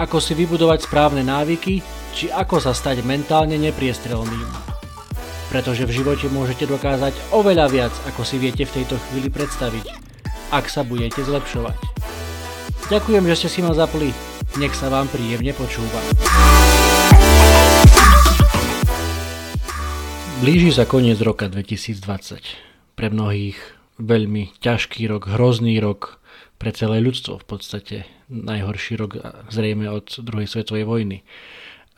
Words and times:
ako 0.00 0.16
si 0.22 0.32
vybudovať 0.32 0.88
správne 0.88 1.20
návyky, 1.20 1.84
či 2.16 2.32
ako 2.32 2.60
sa 2.60 2.72
stať 2.72 3.04
mentálne 3.04 3.56
nepriestrelným. 3.60 4.48
Pretože 5.52 5.84
v 5.84 5.92
živote 6.00 6.32
môžete 6.32 6.64
dokázať 6.64 7.12
oveľa 7.36 7.66
viac, 7.68 7.94
ako 8.08 8.24
si 8.24 8.40
viete 8.40 8.64
v 8.64 8.80
tejto 8.80 8.96
chvíli 9.08 9.28
predstaviť, 9.28 9.84
ak 10.52 10.64
sa 10.68 10.80
budete 10.80 11.20
zlepšovať. 11.20 11.76
Ďakujem, 12.88 13.24
že 13.28 13.36
ste 13.36 13.48
si 13.48 13.60
ma 13.60 13.72
zapli. 13.76 14.12
Nech 14.60 14.76
sa 14.76 14.92
vám 14.92 15.08
príjemne 15.08 15.52
počúva. 15.56 16.00
Blíži 20.44 20.74
sa 20.74 20.84
koniec 20.84 21.22
roka 21.22 21.46
2020. 21.48 22.02
Pre 22.98 23.08
mnohých 23.08 23.56
veľmi 24.02 24.58
ťažký 24.58 25.06
rok, 25.08 25.30
hrozný 25.30 25.78
rok, 25.78 26.18
pre 26.58 26.74
celé 26.74 26.98
ľudstvo 26.98 27.40
v 27.40 27.46
podstate. 27.46 27.96
Najhorší 28.32 28.96
rok 28.96 29.20
zrejme 29.52 29.92
od 29.92 30.08
druhej 30.24 30.48
svetovej 30.48 30.88
vojny. 30.88 31.20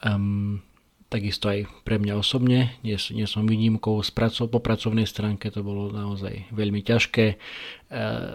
Um, 0.02 0.66
takisto 1.14 1.46
aj 1.46 1.70
pre 1.86 2.02
mňa 2.02 2.18
osobne, 2.18 2.74
nie, 2.82 2.98
nie 2.98 3.26
som 3.30 3.46
výnimkou 3.46 4.02
z 4.02 4.10
praco, 4.10 4.50
po 4.50 4.58
pracovnej 4.58 5.06
stránke, 5.06 5.46
to 5.54 5.62
bolo 5.62 5.94
naozaj 5.94 6.50
veľmi 6.50 6.82
ťažké. 6.82 7.26
E, 7.30 7.36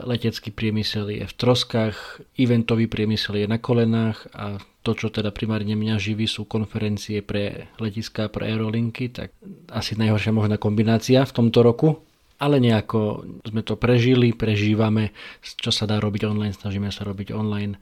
letecký 0.08 0.56
priemysel 0.56 1.12
je 1.12 1.28
v 1.28 1.34
troskách, 1.36 2.24
eventový 2.40 2.88
priemysel 2.88 3.44
je 3.44 3.48
na 3.52 3.60
kolenách 3.60 4.32
a 4.32 4.64
to, 4.88 4.96
čo 4.96 5.12
teda 5.12 5.36
primárne 5.36 5.76
mňa 5.76 6.00
živí, 6.00 6.24
sú 6.24 6.48
konferencie 6.48 7.20
pre 7.20 7.68
letiská, 7.84 8.32
pre 8.32 8.48
aerolinky, 8.48 9.12
tak 9.12 9.36
asi 9.68 10.00
najhoršia 10.00 10.32
možná 10.32 10.56
kombinácia 10.56 11.28
v 11.28 11.36
tomto 11.36 11.60
roku. 11.60 12.00
Ale 12.40 12.64
nejako 12.64 13.28
sme 13.44 13.62
to 13.68 13.76
prežili, 13.76 14.32
prežívame, 14.32 15.12
čo 15.44 15.76
sa 15.76 15.84
dá 15.84 16.00
robiť 16.00 16.24
online, 16.24 16.56
snažíme 16.56 16.88
sa 16.88 17.04
robiť 17.04 17.36
online. 17.36 17.76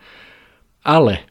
Ale 0.82 1.30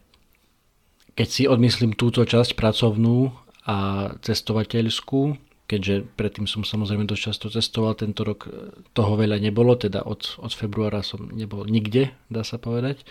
keď 1.17 1.27
si 1.27 1.43
odmyslím 1.43 1.97
túto 1.97 2.23
časť 2.23 2.55
pracovnú 2.55 3.35
a 3.67 4.09
cestovateľskú, 4.23 5.35
keďže 5.67 6.07
predtým 6.15 6.47
som 6.47 6.63
samozrejme 6.63 7.03
dosť 7.03 7.23
často 7.27 7.47
cestoval, 7.51 7.99
tento 7.99 8.23
rok 8.23 8.47
e, 8.47 8.71
toho 8.95 9.19
veľa 9.19 9.43
nebolo, 9.43 9.75
teda 9.75 10.07
od, 10.07 10.39
od 10.39 10.53
februára 10.55 11.03
som 11.03 11.27
nebol 11.27 11.67
nikde, 11.67 12.15
dá 12.31 12.47
sa 12.47 12.55
povedať. 12.55 13.03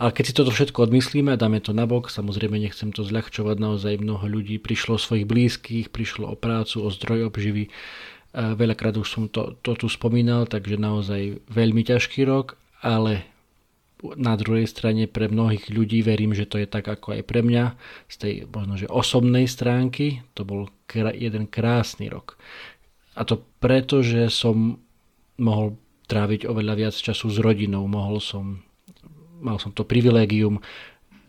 Ale 0.00 0.10
keď 0.10 0.24
si 0.24 0.32
toto 0.34 0.50
všetko 0.50 0.88
odmyslíme 0.88 1.36
a 1.36 1.38
dáme 1.38 1.60
to 1.60 1.76
nabok, 1.76 2.08
samozrejme 2.08 2.56
nechcem 2.56 2.90
to 2.90 3.04
zľahčovať, 3.04 3.56
naozaj 3.60 4.00
mnoho 4.00 4.24
ľudí 4.24 4.56
prišlo 4.56 4.96
o 4.96 5.02
svojich 5.02 5.28
blízkych, 5.28 5.92
prišlo 5.92 6.32
o 6.32 6.34
prácu, 6.34 6.80
o 6.82 6.88
zdroj 6.88 7.28
obživy. 7.28 7.68
Veľakrát 8.32 8.96
už 8.96 9.08
som 9.08 9.24
to, 9.28 9.60
to 9.60 9.76
tu 9.76 9.86
spomínal, 9.92 10.48
takže 10.48 10.80
naozaj 10.80 11.44
veľmi 11.52 11.84
ťažký 11.84 12.24
rok, 12.24 12.56
ale 12.80 13.28
na 14.02 14.34
druhej 14.34 14.66
strane 14.66 15.06
pre 15.06 15.30
mnohých 15.30 15.70
ľudí 15.70 16.02
verím, 16.02 16.34
že 16.34 16.48
to 16.48 16.58
je 16.58 16.66
tak 16.66 16.88
ako 16.88 17.14
aj 17.14 17.22
pre 17.22 17.44
mňa 17.44 17.64
z 18.10 18.16
tej 18.18 18.34
možno, 18.50 18.74
že 18.74 18.90
osobnej 18.90 19.46
stránky 19.46 20.26
to 20.34 20.42
bol 20.42 20.66
jeden 20.90 21.46
krásny 21.46 22.10
rok. 22.10 22.40
A 23.14 23.22
to 23.28 23.44
preto, 23.60 24.00
že 24.00 24.32
som 24.32 24.80
mohol 25.38 25.76
tráviť 26.10 26.48
oveľa 26.48 26.74
viac 26.76 26.94
času 26.96 27.30
s 27.30 27.38
rodinou, 27.38 27.84
mohol 27.86 28.18
som, 28.18 28.64
mal 29.38 29.60
som 29.60 29.70
to 29.70 29.84
privilégium 29.84 30.58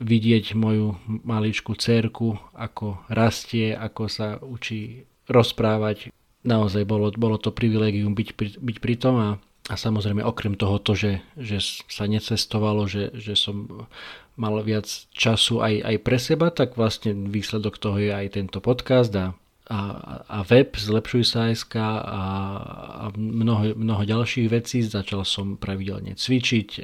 vidieť 0.02 0.56
moju 0.58 0.98
maličku 1.24 1.76
cerku, 1.78 2.36
ako 2.56 3.06
rastie, 3.08 3.72
ako 3.76 4.04
sa 4.10 4.40
učí 4.42 5.06
rozprávať. 5.30 6.12
Naozaj 6.44 6.84
bolo, 6.84 7.12
bolo 7.16 7.40
to 7.40 7.56
privilégium 7.56 8.16
byť, 8.16 8.60
byť 8.60 8.78
pri 8.84 8.96
tom 9.00 9.16
a 9.20 9.30
a 9.72 9.80
samozrejme 9.80 10.20
okrem 10.28 10.60
toho 10.60 10.76
to, 10.76 10.92
že, 10.92 11.24
že 11.40 11.64
sa 11.88 12.04
necestovalo, 12.04 12.84
že, 12.84 13.16
že 13.16 13.40
som 13.40 13.88
mal 14.36 14.60
viac 14.60 14.90
času 15.16 15.64
aj, 15.64 15.76
aj 15.88 15.96
pre 16.04 16.20
seba, 16.20 16.52
tak 16.52 16.76
vlastne 16.76 17.16
výsledok 17.32 17.80
toho 17.80 17.96
je 17.96 18.12
aj 18.12 18.36
tento 18.36 18.60
podcast 18.60 19.14
a, 19.16 19.32
a, 19.72 19.80
a 20.28 20.38
web 20.44 20.76
Zlepšuj 20.76 21.24
sa 21.24 21.48
SK 21.48 21.80
a, 21.80 21.96
a 22.04 23.06
mnoho, 23.16 23.72
mnoho 23.80 24.04
ďalších 24.04 24.52
vecí. 24.52 24.84
Začal 24.84 25.24
som 25.24 25.56
pravidelne 25.56 26.20
cvičiť, 26.20 26.70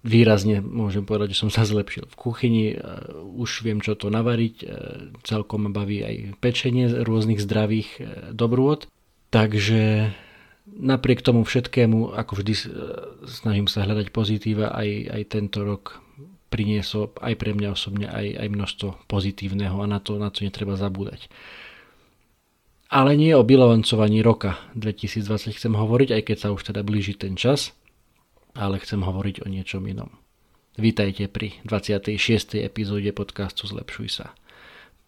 výrazne 0.00 0.64
môžem 0.64 1.04
povedať, 1.04 1.36
že 1.36 1.40
som 1.46 1.50
sa 1.52 1.68
zlepšil 1.68 2.08
v 2.08 2.16
kuchyni, 2.16 2.66
e, 2.72 2.76
už 3.36 3.64
viem 3.64 3.84
čo 3.84 3.96
to 3.96 4.08
navariť, 4.08 4.56
e, 4.60 4.66
celkom 5.24 5.68
ma 5.68 5.70
baví 5.70 6.00
aj 6.00 6.40
pečenie 6.40 6.88
rôznych 7.04 7.40
zdravých 7.42 7.88
dobrôd. 8.32 8.88
Takže 9.30 10.10
napriek 10.66 11.22
tomu 11.22 11.46
všetkému, 11.46 12.16
ako 12.18 12.32
vždy 12.42 12.54
snažím 13.30 13.70
sa 13.70 13.86
hľadať 13.86 14.10
pozitíva, 14.10 14.74
aj, 14.74 14.90
aj 15.14 15.22
tento 15.30 15.62
rok 15.62 16.02
priniesol 16.50 17.14
aj 17.22 17.34
pre 17.38 17.54
mňa 17.54 17.68
osobne 17.70 18.10
aj, 18.10 18.26
aj 18.42 18.48
množstvo 18.50 18.88
pozitívneho 19.06 19.78
a 19.78 19.86
na 19.86 20.02
to, 20.02 20.18
na 20.18 20.34
to 20.34 20.42
netreba 20.42 20.74
zabúdať. 20.74 21.30
Ale 22.90 23.14
nie 23.14 23.30
o 23.38 23.46
bilancovaní 23.46 24.18
roka 24.18 24.58
2020 24.74 25.54
chcem 25.54 25.74
hovoriť, 25.78 26.10
aj 26.10 26.22
keď 26.26 26.36
sa 26.42 26.48
už 26.50 26.74
teda 26.74 26.82
blíži 26.82 27.14
ten 27.14 27.38
čas, 27.38 27.70
ale 28.54 28.82
chcem 28.82 29.00
hovoriť 29.02 29.44
o 29.44 29.50
niečom 29.50 29.84
inom. 29.86 30.10
Vítajte 30.78 31.28
pri 31.28 31.58
26. 31.66 32.16
epizóde 32.62 33.10
podcastu 33.12 33.68
Zlepšuj 33.68 34.08
sa, 34.08 34.26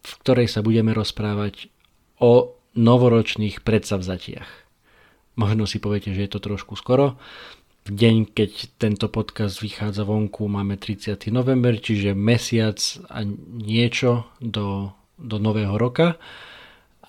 v 0.03 0.13
ktorej 0.21 0.51
sa 0.51 0.61
budeme 0.61 0.93
rozprávať 0.93 1.71
o 2.21 2.59
novoročných 2.77 3.63
predsavzatiach. 3.63 4.51
Možno 5.39 5.65
si 5.65 5.81
poviete, 5.81 6.13
že 6.13 6.29
je 6.29 6.31
to 6.33 6.41
trošku 6.45 6.77
skoro. 6.77 7.17
V 7.83 7.91
deň, 7.91 8.31
keď 8.31 8.79
tento 8.79 9.07
podcast 9.11 9.59
vychádza 9.59 10.07
vonku, 10.07 10.47
máme 10.47 10.79
30. 10.79 11.19
november, 11.35 11.81
čiže 11.81 12.15
mesiac 12.15 12.79
a 13.11 13.27
niečo 13.59 14.29
do, 14.39 14.95
do 15.19 15.43
nového 15.43 15.75
roka. 15.75 16.21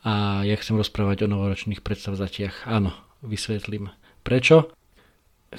A 0.04 0.42
ja 0.44 0.56
chcem 0.58 0.76
rozprávať 0.76 1.28
o 1.28 1.32
novoročných 1.32 1.86
predstavzatiach. 1.86 2.66
Áno, 2.66 2.96
vysvetlím 3.22 3.94
prečo. 4.24 4.72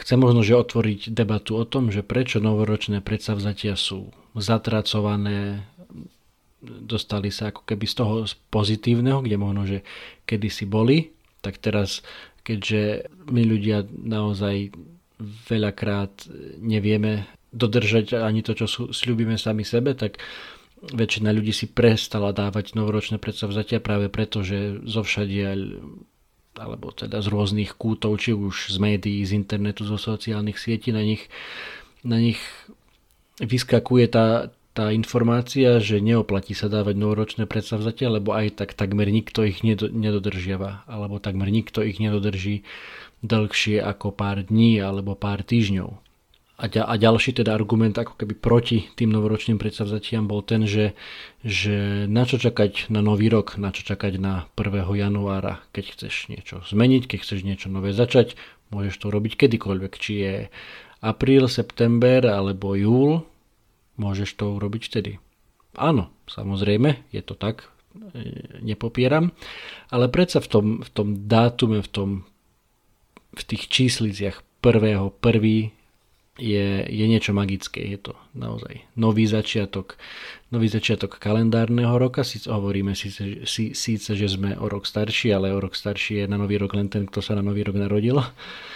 Chcem 0.00 0.18
možno, 0.18 0.42
že 0.42 0.58
otvoriť 0.58 1.14
debatu 1.14 1.54
o 1.58 1.64
tom, 1.64 1.94
že 1.94 2.02
prečo 2.02 2.42
novoročné 2.42 3.04
predsavzatia 3.04 3.78
sú 3.78 4.10
zatracované, 4.34 5.66
dostali 6.62 7.30
sa 7.30 7.52
ako 7.52 7.62
keby 7.62 7.84
z 7.86 7.94
toho 7.94 8.14
pozitívneho, 8.50 9.22
kde 9.22 9.36
možno, 9.36 9.62
že 9.68 9.78
kedysi 10.24 10.64
boli, 10.66 11.12
tak 11.44 11.60
teraz 11.60 12.00
keďže 12.44 13.08
my 13.28 13.42
ľudia 13.44 13.88
naozaj 13.88 14.72
veľakrát 15.48 16.28
nevieme 16.60 17.28
dodržať 17.54 18.18
ani 18.18 18.42
to, 18.42 18.58
čo 18.58 18.90
slúbime 18.90 19.38
sami 19.38 19.62
sebe, 19.62 19.94
tak 19.94 20.18
väčšina 20.84 21.32
ľudí 21.32 21.54
si 21.54 21.70
prestala 21.70 22.34
dávať 22.34 22.76
novoročné 22.76 23.16
predsavzatia 23.16 23.80
práve 23.80 24.12
preto, 24.12 24.44
že 24.44 24.82
zo 24.84 25.06
všadiaľ 25.06 25.80
alebo 26.54 26.94
teda 26.94 27.18
z 27.18 27.28
rôznych 27.30 27.74
kútov, 27.74 28.18
či 28.22 28.30
už 28.34 28.70
z 28.70 28.76
médií, 28.78 29.22
z 29.26 29.34
internetu, 29.34 29.82
zo 29.82 29.98
sociálnych 29.98 30.58
sietí, 30.58 30.94
na 30.94 31.02
nich, 31.02 31.26
na 32.06 32.22
nich 32.22 32.38
vyskakuje 33.42 34.06
tá, 34.06 34.54
tá 34.74 34.94
informácia, 34.94 35.82
že 35.82 35.98
neoplatí 35.98 36.54
sa 36.54 36.70
dávať 36.70 36.94
novoročné 36.94 37.44
predsavzatia, 37.50 38.10
lebo 38.10 38.34
aj 38.34 38.62
tak 38.62 38.78
takmer 38.78 39.10
nikto 39.10 39.42
ich 39.42 39.66
nedodržiava, 39.66 40.86
alebo 40.86 41.18
takmer 41.18 41.50
nikto 41.50 41.82
ich 41.82 41.98
nedodrží 41.98 42.62
dlhšie 43.24 43.80
ako 43.80 44.12
pár 44.12 44.44
dní 44.44 44.78
alebo 44.84 45.16
pár 45.16 45.42
týždňov. 45.42 46.03
A, 46.64 46.66
a 46.72 46.94
ďalší 46.96 47.36
teda 47.36 47.52
argument 47.52 47.92
ako 47.92 48.16
keby 48.16 48.40
proti 48.40 48.88
tým 48.96 49.12
novoročným 49.12 49.60
predsavzatiam 49.60 50.24
bol 50.24 50.40
ten, 50.40 50.64
že, 50.64 50.96
že 51.44 52.08
na 52.08 52.24
čo 52.24 52.40
čakať 52.40 52.88
na 52.88 53.04
nový 53.04 53.28
rok, 53.28 53.60
na 53.60 53.68
čo 53.68 53.84
čakať 53.84 54.16
na 54.16 54.48
1. 54.56 54.88
januára, 54.96 55.60
keď 55.76 55.92
chceš 55.92 56.32
niečo 56.32 56.64
zmeniť, 56.64 57.04
keď 57.04 57.18
chceš 57.20 57.44
niečo 57.44 57.68
nové 57.68 57.92
začať, 57.92 58.40
môžeš 58.72 58.96
to 58.96 59.12
robiť 59.12 59.44
kedykoľvek, 59.44 59.92
či 60.00 60.12
je 60.24 60.34
apríl, 61.04 61.52
september 61.52 62.24
alebo 62.24 62.72
júl, 62.72 63.28
môžeš 64.00 64.32
to 64.32 64.56
urobiť 64.56 64.82
vtedy. 64.88 65.12
Áno, 65.76 66.08
samozrejme, 66.32 67.12
je 67.12 67.20
to 67.20 67.36
tak, 67.36 67.68
e, 67.92 68.64
nepopieram, 68.64 69.36
ale 69.92 70.08
predsa 70.08 70.40
v 70.40 70.48
tom, 70.48 70.66
v 70.80 70.88
tom 70.96 71.08
dátume, 71.28 71.84
v, 71.84 71.88
tom, 71.92 72.08
v 73.36 73.42
tých 73.44 73.68
čísliciach 73.68 74.40
prvého, 74.64 75.12
prvý 75.20 75.76
je, 76.34 76.82
je 76.90 77.04
niečo 77.06 77.30
magické. 77.30 77.86
Je 77.86 77.98
to 78.10 78.12
naozaj 78.34 78.82
nový 78.98 79.30
začiatok, 79.30 79.94
nový 80.50 80.66
začiatok 80.66 81.22
kalendárneho 81.22 81.94
roka. 81.94 82.26
Síce 82.26 82.50
hovoríme 82.50 82.98
síce, 82.98 83.46
sí, 83.46 83.70
síce, 83.74 84.18
že 84.18 84.26
sme 84.26 84.58
o 84.58 84.66
rok 84.66 84.86
starší, 84.86 85.30
ale 85.30 85.54
o 85.54 85.62
rok 85.62 85.78
starší 85.78 86.24
je 86.24 86.26
na 86.26 86.34
nový 86.34 86.58
rok 86.58 86.74
len 86.74 86.90
ten, 86.90 87.06
kto 87.06 87.22
sa 87.22 87.38
na 87.38 87.42
nový 87.46 87.62
rok 87.62 87.78
narodil. 87.78 88.18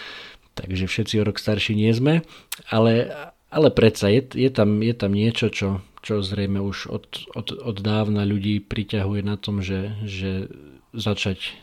Takže 0.58 0.86
všetci 0.86 1.14
o 1.18 1.26
rok 1.26 1.38
starší 1.38 1.74
nie 1.74 1.90
sme. 1.90 2.22
Ale, 2.70 3.10
ale 3.50 3.68
predsa 3.74 4.06
je, 4.10 4.22
je, 4.38 4.50
tam, 4.54 4.78
je 4.78 4.94
tam 4.94 5.10
niečo, 5.10 5.50
čo, 5.50 5.82
čo 6.02 6.22
zrejme 6.22 6.62
už 6.62 6.90
od, 6.94 7.04
od, 7.34 7.48
od 7.58 7.76
dávna 7.82 8.22
ľudí 8.22 8.62
priťahuje 8.62 9.22
na 9.26 9.34
tom, 9.34 9.62
že, 9.62 9.98
že 10.06 10.46
začať 10.94 11.58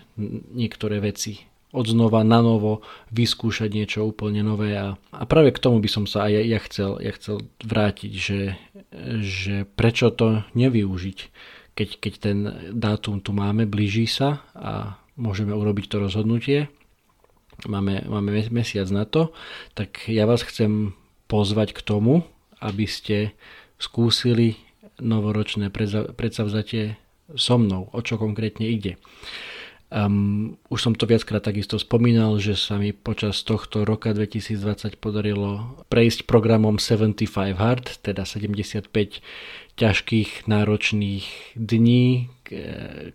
niektoré 0.51 1.03
veci 1.03 1.43
odznova 1.75 2.23
na 2.23 2.39
novo 2.39 2.79
vyskúšať 3.11 3.69
niečo 3.69 4.07
úplne 4.07 4.39
nové 4.39 4.79
a, 4.79 4.95
a 5.11 5.23
práve 5.27 5.51
k 5.51 5.59
tomu 5.59 5.83
by 5.83 5.89
som 5.91 6.07
sa 6.07 6.25
aj 6.25 6.31
ja, 6.31 6.41
ja, 6.55 6.59
chcel, 6.63 6.91
ja 7.03 7.11
chcel 7.11 7.37
vrátiť, 7.67 8.11
že, 8.15 8.41
že 9.19 9.55
prečo 9.75 10.15
to 10.15 10.47
nevyužiť, 10.55 11.19
keď, 11.75 11.89
keď 11.99 12.13
ten 12.15 12.37
dátum 12.71 13.19
tu 13.19 13.35
máme, 13.35 13.67
blíži 13.67 14.07
sa 14.07 14.39
a 14.55 14.95
môžeme 15.19 15.51
urobiť 15.51 15.85
to 15.91 15.97
rozhodnutie, 15.99 16.71
máme, 17.67 18.07
máme 18.07 18.47
mesiac 18.51 18.87
na 18.87 19.03
to, 19.03 19.35
tak 19.75 20.07
ja 20.07 20.23
vás 20.23 20.43
chcem 20.47 20.95
pozvať 21.27 21.75
k 21.75 21.83
tomu, 21.83 22.23
aby 22.63 22.87
ste 22.87 23.35
skúsili 23.75 24.55
novoročné 25.03 25.67
predsavzatie 26.15 26.95
so 27.35 27.55
mnou, 27.59 27.91
o 27.91 27.99
čo 27.99 28.15
konkrétne 28.15 28.69
ide. 28.69 28.95
Um, 29.95 30.59
už 30.67 30.83
som 30.83 30.91
to 30.91 31.07
viackrát 31.07 31.39
takisto 31.39 31.79
spomínal, 31.79 32.35
že 32.35 32.59
sa 32.59 32.75
mi 32.75 32.91
počas 32.91 33.39
tohto 33.47 33.87
roka 33.87 34.11
2020 34.11 34.99
podarilo 34.99 35.79
prejsť 35.87 36.27
programom 36.27 36.83
75 36.83 37.55
Hard, 37.55 38.03
teda 38.03 38.27
75 38.27 38.91
ťažkých, 39.79 40.51
náročných 40.51 41.55
dní, 41.55 42.27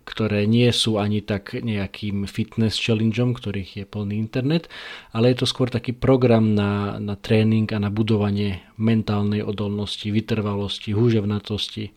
ktoré 0.09 0.49
nie 0.49 0.73
sú 0.73 0.97
ani 0.97 1.21
tak 1.21 1.53
nejakým 1.53 2.25
fitness 2.25 2.81
challengeom, 2.81 3.37
ktorých 3.37 3.71
je 3.81 3.85
plný 3.85 4.17
internet, 4.17 4.65
ale 5.13 5.37
je 5.37 5.45
to 5.45 5.45
skôr 5.45 5.69
taký 5.69 5.93
program 5.93 6.57
na, 6.57 6.97
na 6.97 7.13
tréning 7.13 7.69
a 7.69 7.77
na 7.77 7.93
budovanie 7.93 8.65
mentálnej 8.81 9.45
odolnosti, 9.45 10.09
vytrvalosti, 10.09 10.97
húževnatosti, 10.97 11.93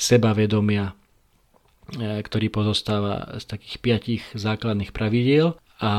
sebavedomia, 0.00 0.96
ktorý 1.98 2.46
pozostáva 2.48 3.36
z 3.36 3.44
takých 3.44 3.76
piatich 3.82 4.22
základných 4.32 4.94
pravidiel 4.94 5.58
a 5.82 5.92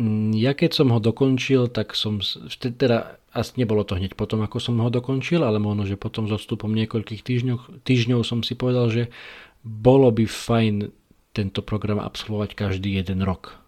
mm, 0.00 0.32
ja 0.34 0.56
keď 0.56 0.70
som 0.72 0.88
ho 0.90 0.98
dokončil, 0.98 1.68
tak 1.68 1.92
som, 1.92 2.24
teda 2.58 3.20
asi 3.36 3.52
nebolo 3.60 3.84
to 3.84 4.00
hneď 4.00 4.16
potom, 4.16 4.40
ako 4.40 4.56
som 4.56 4.80
ho 4.80 4.88
dokončil, 4.88 5.44
ale 5.44 5.60
možno, 5.60 5.84
že 5.84 6.00
potom 6.00 6.24
s 6.24 6.32
odstupom 6.32 6.72
niekoľkých 6.72 7.20
týždňov, 7.20 7.84
týždňov 7.84 8.20
som 8.24 8.40
si 8.40 8.56
povedal, 8.56 8.88
že 8.88 9.12
bolo 9.60 10.08
by 10.08 10.24
fajn 10.24 10.88
tento 11.36 11.60
program 11.60 12.00
absolvovať 12.00 12.56
každý 12.56 12.96
jeden 12.96 13.20
rok. 13.20 13.60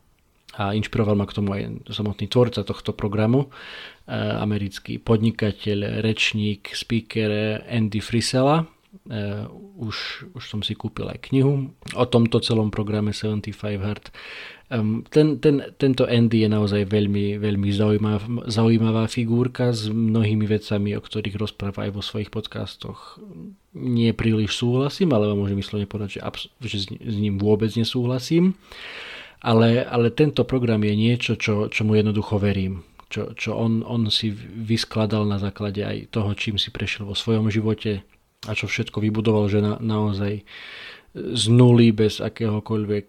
A 0.56 0.72
inšpiroval 0.72 1.14
ma 1.14 1.28
k 1.28 1.36
tomu 1.36 1.52
aj 1.54 1.92
samotný 1.92 2.26
tvorca 2.32 2.64
tohto 2.64 2.96
programu, 2.96 3.52
e, 4.08 4.16
americký 4.16 4.96
podnikateľ, 4.96 6.00
rečník, 6.00 6.72
speaker 6.72 7.62
Andy 7.68 8.00
Frisella, 8.00 8.64
Uh, 9.08 9.48
už, 9.80 10.28
už 10.36 10.42
som 10.44 10.60
si 10.60 10.76
kúpil 10.76 11.08
aj 11.08 11.32
knihu 11.32 11.72
o 11.96 12.04
tomto 12.04 12.44
celom 12.44 12.68
programe 12.68 13.16
75 13.16 13.56
Hard. 13.80 14.12
Um, 14.68 15.00
ten, 15.08 15.40
ten, 15.40 15.64
tento 15.80 16.04
Andy 16.04 16.44
je 16.44 16.48
naozaj 16.52 16.84
veľmi, 16.92 17.40
veľmi 17.40 17.68
zaujímavá, 17.72 18.20
zaujímavá 18.52 19.08
figurka 19.08 19.72
s 19.72 19.88
mnohými 19.88 20.44
vecami, 20.44 20.92
o 20.92 21.00
ktorých 21.00 21.40
rozpráva 21.40 21.88
aj 21.88 21.96
vo 21.96 22.04
svojich 22.04 22.28
podcastoch. 22.28 23.16
Nie 23.72 24.12
príliš 24.12 24.60
súhlasím, 24.60 25.16
ale 25.16 25.32
môžem 25.32 25.56
vyslovene 25.56 25.88
povedať, 25.88 26.20
že, 26.20 26.20
abs- 26.20 26.52
že 26.60 26.76
s, 26.76 26.86
s 26.92 27.16
ním 27.16 27.40
vôbec 27.40 27.72
nesúhlasím. 27.72 28.60
Ale, 29.40 29.88
ale 29.88 30.12
tento 30.12 30.44
program 30.44 30.84
je 30.84 30.92
niečo, 30.92 31.40
čo, 31.40 31.72
čo 31.72 31.88
mu 31.88 31.96
jednoducho 31.96 32.36
verím. 32.36 32.84
Čo, 33.08 33.32
čo 33.32 33.56
on, 33.56 33.80
on 33.88 34.12
si 34.12 34.28
vyskladal 34.36 35.24
na 35.24 35.40
základe 35.40 35.80
aj 35.80 36.12
toho, 36.12 36.36
čím 36.36 36.60
si 36.60 36.68
prešiel 36.68 37.08
vo 37.08 37.16
svojom 37.16 37.48
živote, 37.48 38.04
a 38.46 38.52
čo 38.54 38.70
všetko 38.70 39.02
vybudoval, 39.02 39.50
že 39.50 39.58
na, 39.58 39.80
naozaj 39.82 40.46
z 41.16 41.44
nuly 41.50 41.90
bez 41.90 42.22
akéhokoľvek 42.22 43.06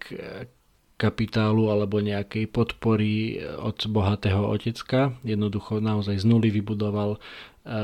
kapitálu 1.00 1.72
alebo 1.72 2.04
nejakej 2.04 2.52
podpory 2.52 3.40
od 3.40 3.80
bohatého 3.88 4.44
otecka. 4.44 5.16
Jednoducho 5.24 5.80
naozaj 5.80 6.20
z 6.20 6.26
nuly 6.28 6.52
vybudoval 6.52 7.16
e, 7.16 7.20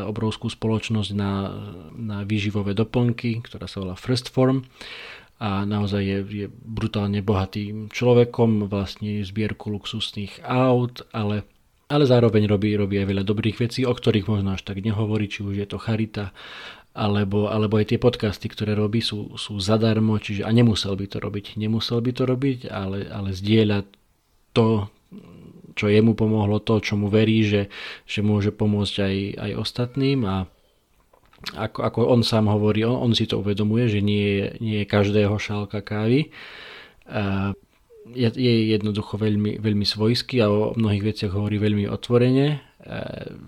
obrovskú 0.03 0.51
spoločnosť 0.51 1.11
na, 1.15 1.31
na 1.95 2.17
výživové 2.27 2.75
doplnky, 2.75 3.39
ktorá 3.39 3.71
sa 3.71 3.79
volá 3.79 3.95
First 3.95 4.35
Form 4.35 4.67
a 5.39 5.63
naozaj 5.63 6.03
je, 6.03 6.19
je 6.43 6.47
brutálne 6.51 7.19
bohatým 7.23 7.91
človekom, 7.91 8.67
vlastne 8.71 9.23
zbierku 9.23 9.71
luxusných 9.71 10.43
aut, 10.43 11.03
ale 11.15 11.47
ale 11.95 12.05
zároveň 12.05 12.43
robí, 12.51 12.75
robí 12.75 12.99
aj 12.99 13.07
veľa 13.07 13.23
dobrých 13.23 13.57
vecí, 13.63 13.87
o 13.87 13.95
ktorých 13.95 14.27
možno 14.27 14.59
až 14.59 14.67
tak 14.67 14.83
nehovorí, 14.83 15.31
či 15.31 15.41
už 15.41 15.55
je 15.55 15.67
to 15.67 15.79
charita 15.79 16.35
alebo, 16.95 17.51
alebo 17.51 17.75
aj 17.75 17.91
tie 17.91 17.99
podcasty, 17.99 18.47
ktoré 18.47 18.71
robí, 18.71 19.03
sú, 19.03 19.35
sú 19.35 19.59
zadarmo, 19.59 20.15
čiže 20.15 20.47
a 20.47 20.51
nemusel 20.55 20.95
by 20.95 21.11
to 21.11 21.19
robiť. 21.19 21.59
Nemusel 21.59 21.99
by 21.99 22.11
to 22.15 22.23
robiť, 22.23 22.71
ale, 22.71 23.03
ale 23.11 23.35
zdieľa 23.35 23.83
to, 24.55 24.87
čo 25.75 25.91
jemu 25.91 26.15
pomohlo, 26.15 26.63
to, 26.63 26.79
čo 26.79 26.95
mu 26.95 27.11
verí, 27.11 27.43
že, 27.43 27.67
že 28.07 28.23
môže 28.23 28.55
pomôcť 28.55 28.95
aj, 29.03 29.15
aj 29.43 29.51
ostatným 29.59 30.23
a 30.23 30.47
ako, 31.53 31.79
ako 31.83 31.99
on 32.09 32.23
sám 32.23 32.47
hovorí, 32.47 32.87
on, 32.87 32.95
on 32.95 33.11
si 33.11 33.27
to 33.27 33.43
uvedomuje, 33.43 33.91
že 33.91 33.99
nie 33.99 34.55
nie 34.63 34.81
je 34.81 34.87
každého 34.87 35.35
šálka 35.35 35.83
kávy. 35.83 36.31
Je, 38.13 38.29
je 38.29 38.53
jednoducho 38.75 39.17
veľmi, 39.17 39.57
veľmi 39.57 39.85
svojský 39.87 40.43
a 40.43 40.51
o 40.51 40.77
mnohých 40.77 41.15
veciach 41.15 41.31
hovorí 41.33 41.57
veľmi 41.57 41.89
otvorene. 41.89 42.61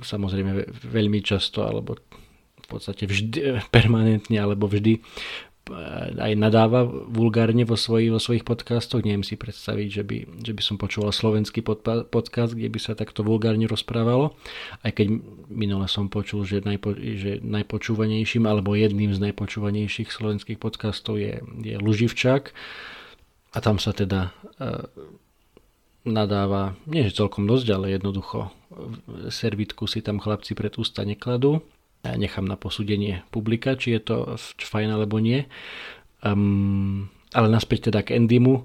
Samozrejme 0.01 0.65
veľmi 0.89 1.19
často, 1.21 1.61
alebo 1.61 2.01
v 2.67 2.75
podstate 2.75 3.07
vždy, 3.07 3.63
permanentne 3.75 4.35
alebo 4.35 4.67
vždy 4.67 4.99
eh, 4.99 6.19
aj 6.19 6.33
nadáva 6.35 6.83
vulgárne 6.87 7.63
vo, 7.63 7.79
svoj, 7.79 8.11
vo 8.11 8.19
svojich 8.19 8.43
podcastoch. 8.43 9.07
Neviem 9.07 9.23
si 9.23 9.39
predstaviť, 9.39 9.87
že 9.87 10.03
by, 10.03 10.17
že 10.43 10.51
by 10.51 10.61
som 10.61 10.75
počúval 10.75 11.15
slovenský 11.15 11.63
podcast, 12.11 12.51
kde 12.59 12.67
by 12.67 12.79
sa 12.83 12.99
takto 12.99 13.23
vulgárne 13.23 13.65
rozprávalo. 13.71 14.35
Aj 14.83 14.91
keď 14.91 15.15
minule 15.47 15.87
som 15.87 16.11
počul, 16.11 16.43
že, 16.43 16.59
najpo, 16.59 16.99
že 16.99 17.39
najpočúvanejším 17.39 18.43
alebo 18.43 18.75
jedným 18.75 19.15
z 19.15 19.31
najpočúvanejších 19.31 20.11
slovenských 20.11 20.59
podcastov 20.59 21.23
je, 21.23 21.39
je 21.63 21.75
Luživčák. 21.79 22.51
A 23.57 23.63
tam 23.63 23.81
sa 23.81 23.89
teda 23.89 24.29
uh, 24.61 24.85
nadáva, 26.05 26.77
nie 26.85 27.09
že 27.09 27.17
celkom 27.17 27.49
dosť, 27.49 27.67
ale 27.73 27.97
jednoducho 27.97 28.53
servitku 29.33 29.89
si 29.89 30.05
tam 30.05 30.21
chlapci 30.21 30.53
pred 30.53 30.77
ústa 30.77 31.01
nekladú 31.01 31.65
ja 32.07 32.15
nechám 32.15 32.45
na 32.45 32.55
posúdenie 32.55 33.25
publika, 33.33 33.75
či 33.75 33.97
je 33.97 34.01
to 34.01 34.15
fajn 34.55 34.89
alebo 34.93 35.17
nie. 35.17 35.49
Um, 36.21 37.11
ale 37.35 37.47
naspäť 37.51 37.91
teda 37.91 38.05
k 38.05 38.15
Endymu. 38.15 38.63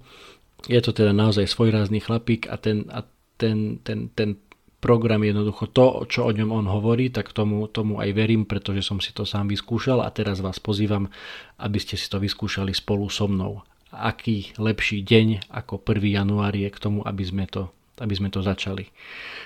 Je 0.71 0.79
to 0.79 0.95
teda 0.95 1.11
naozaj 1.11 1.51
svojrázný 1.51 1.99
chlapík 1.99 2.47
a 2.47 2.55
ten, 2.55 2.87
a 2.93 3.03
ten, 3.35 3.83
ten, 3.83 4.15
ten 4.15 4.39
program 4.79 5.27
jednoducho 5.27 5.71
to, 5.75 6.07
čo 6.07 6.27
o 6.27 6.31
ňom 6.31 6.55
on 6.55 6.67
hovorí, 6.71 7.11
tak 7.11 7.35
tomu, 7.35 7.67
tomu 7.67 7.99
aj 7.99 8.15
verím, 8.15 8.47
pretože 8.47 8.87
som 8.87 9.03
si 9.03 9.11
to 9.11 9.27
sám 9.27 9.51
vyskúšal 9.51 10.03
a 10.03 10.15
teraz 10.15 10.39
vás 10.39 10.63
pozývam, 10.63 11.11
aby 11.59 11.79
ste 11.83 11.99
si 11.99 12.07
to 12.07 12.23
vyskúšali 12.23 12.71
spolu 12.71 13.11
so 13.11 13.27
mnou. 13.27 13.67
Aký 13.93 14.57
lepší 14.57 15.05
deň 15.05 15.53
ako 15.53 15.77
1. 15.85 16.17
január 16.17 16.57
je 16.57 16.73
k 16.73 16.79
tomu, 16.81 17.05
aby 17.05 17.23
sme 17.23 17.45
to 17.45 17.69
aby 18.01 18.17
sme 18.17 18.33
to 18.33 18.41
začali. 18.43 18.89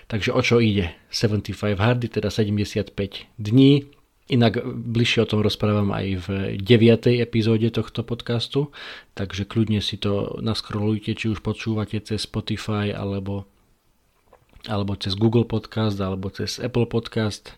Takže 0.09 0.33
o 0.33 0.41
čo 0.41 0.63
ide? 0.63 0.95
75 1.13 1.77
hardy, 1.77 2.09
teda 2.09 2.33
75 2.33 2.95
dní. 3.37 3.91
Inak 4.27 4.59
bližšie 4.65 5.23
o 5.23 5.31
tom 5.31 5.43
rozprávam 5.43 5.91
aj 5.95 6.07
v 6.25 6.27
9. 6.59 7.23
epizóde 7.23 7.71
tohto 7.71 8.03
podcastu, 8.03 8.75
takže 9.15 9.47
kľudne 9.47 9.79
si 9.79 9.99
to 9.99 10.39
naskrolujte, 10.43 11.15
či 11.15 11.31
už 11.31 11.43
počúvate 11.43 11.99
cez 12.01 12.23
Spotify 12.27 12.91
alebo 12.91 13.47
alebo 14.67 14.99
cez 14.99 15.15
Google 15.15 15.47
Podcast, 15.47 15.95
alebo 16.03 16.27
cez 16.27 16.59
Apple 16.59 16.91
Podcast, 16.91 17.55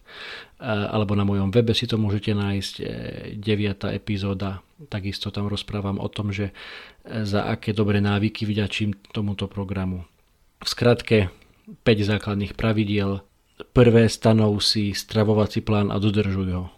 alebo 0.60 1.16
na 1.16 1.24
mojom 1.24 1.48
webe 1.48 1.72
si 1.72 1.88
to 1.88 1.96
môžete 1.96 2.36
nájsť. 2.36 2.74
9. 3.40 3.96
epizóda, 3.96 4.60
takisto 4.86 5.34
tam 5.34 5.50
rozprávam 5.50 5.98
o 5.98 6.06
tom, 6.06 6.30
že 6.30 6.54
za 7.02 7.50
aké 7.50 7.74
dobré 7.74 7.98
návyky 7.98 8.46
vďačím 8.46 8.94
tomuto 9.10 9.50
programu. 9.50 10.06
V 10.62 10.68
skratke 10.70 11.34
5 11.82 12.10
základných 12.14 12.54
pravidiel. 12.54 13.26
Prvé 13.74 14.06
stanov 14.06 14.62
si 14.62 14.94
stravovací 14.94 15.66
plán 15.66 15.90
a 15.90 15.98
dodržuj 15.98 16.50
ho. 16.54 16.70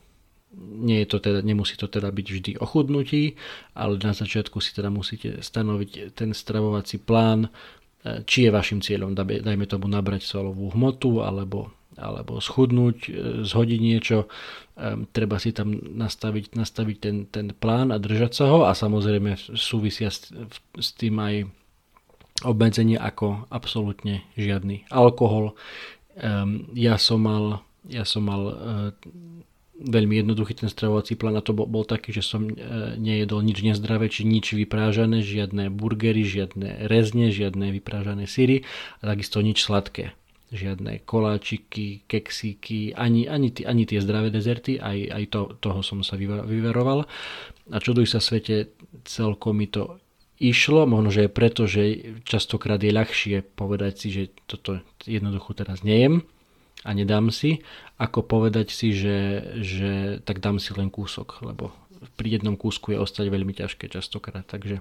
Nie 0.57 1.05
je 1.05 1.09
to 1.13 1.19
teda, 1.21 1.45
nemusí 1.45 1.77
to 1.77 1.87
teda 1.87 2.09
byť 2.09 2.27
vždy 2.27 2.53
o 2.59 2.67
chudnutí, 2.67 3.37
ale 3.77 4.01
na 4.01 4.17
začiatku 4.17 4.59
si 4.59 4.73
teda 4.73 4.89
musíte 4.89 5.45
stanoviť 5.45 6.17
ten 6.17 6.33
stravovací 6.33 6.99
plán, 6.99 7.53
či 8.01 8.49
je 8.49 8.51
vašim 8.51 8.81
cieľom, 8.81 9.13
dajme 9.15 9.69
tomu 9.69 9.85
nabrať 9.87 10.25
svalovú 10.25 10.73
hmotu, 10.73 11.21
alebo, 11.21 11.69
alebo 12.01 12.41
schudnúť, 12.41 12.99
e, 13.07 13.11
zhodiť 13.45 13.81
niečo, 13.81 14.27
treba 15.13 15.37
si 15.37 15.53
tam 15.53 15.77
nastaviť, 15.77 16.57
nastaviť 16.57 16.97
ten, 16.97 17.17
ten 17.29 17.53
plán 17.53 17.93
a 17.93 18.01
držať 18.01 18.33
sa 18.33 18.49
ho 18.49 18.65
a 18.65 18.73
samozrejme 18.73 19.37
súvisia 19.53 20.09
s, 20.09 20.33
s 20.81 20.89
tým 20.97 21.21
aj 21.21 21.53
obmedzenie 22.49 22.97
ako 22.97 23.45
absolútne 23.53 24.25
žiadny 24.41 24.89
alkohol. 24.89 25.53
Ja 26.73 26.97
som 26.97 27.29
mal, 27.29 27.61
ja 27.85 28.09
som 28.09 28.25
mal 28.25 28.57
veľmi 29.81 30.21
jednoduchý 30.21 30.53
ten 30.61 30.69
stravovací 30.69 31.17
plán 31.17 31.41
a 31.41 31.43
to 31.45 31.57
bol, 31.57 31.65
bol 31.65 31.89
taký, 31.89 32.13
že 32.13 32.21
som 32.21 32.45
e, 32.45 32.55
nejedol 33.01 33.41
nič 33.41 33.65
nezdravé, 33.65 34.13
či 34.13 34.29
nič 34.29 34.53
vyprážané, 34.53 35.25
žiadne 35.25 35.73
burgery, 35.73 36.21
žiadne 36.21 36.85
rezne, 36.87 37.33
žiadne 37.33 37.73
vyprážané 37.73 38.29
syry 38.29 38.69
a 39.01 39.09
takisto 39.09 39.41
nič 39.41 39.65
sladké. 39.65 40.13
Žiadne 40.51 41.07
koláčiky, 41.07 42.03
keksíky, 42.11 42.91
ani, 42.99 43.31
ani, 43.31 43.55
tí, 43.55 43.63
ani 43.63 43.87
tie 43.87 44.03
zdravé 44.03 44.35
dezerty, 44.35 44.83
aj, 44.83 44.99
aj 45.15 45.25
to, 45.31 45.41
toho 45.63 45.81
som 45.87 46.03
sa 46.03 46.19
vyveroval. 46.19 47.07
A 47.71 47.77
čuduj 47.79 48.11
sa 48.11 48.19
svete, 48.19 48.75
celkom 49.07 49.63
mi 49.63 49.71
to 49.71 50.03
išlo, 50.43 50.91
možno, 50.91 51.15
že 51.15 51.31
je 51.31 51.31
preto, 51.31 51.63
že 51.71 51.83
častokrát 52.27 52.83
je 52.83 52.91
ľahšie 52.91 53.47
povedať 53.55 53.93
si, 53.95 54.09
že 54.11 54.23
toto 54.51 54.83
jednoducho 55.07 55.55
teraz 55.55 55.87
nejem, 55.87 56.27
a 56.81 56.91
nedám 56.97 57.29
si, 57.29 57.61
ako 58.01 58.25
povedať 58.25 58.73
si, 58.73 58.97
že, 58.97 59.45
že 59.61 60.25
tak 60.25 60.41
dám 60.41 60.57
si 60.57 60.73
len 60.73 60.89
kúsok, 60.89 61.45
lebo 61.45 61.77
pri 62.17 62.41
jednom 62.41 62.57
kúsku 62.57 62.97
je 62.97 63.03
ostať 63.03 63.29
veľmi 63.29 63.53
ťažké 63.53 63.93
častokrát. 63.93 64.49
Takže, 64.49 64.81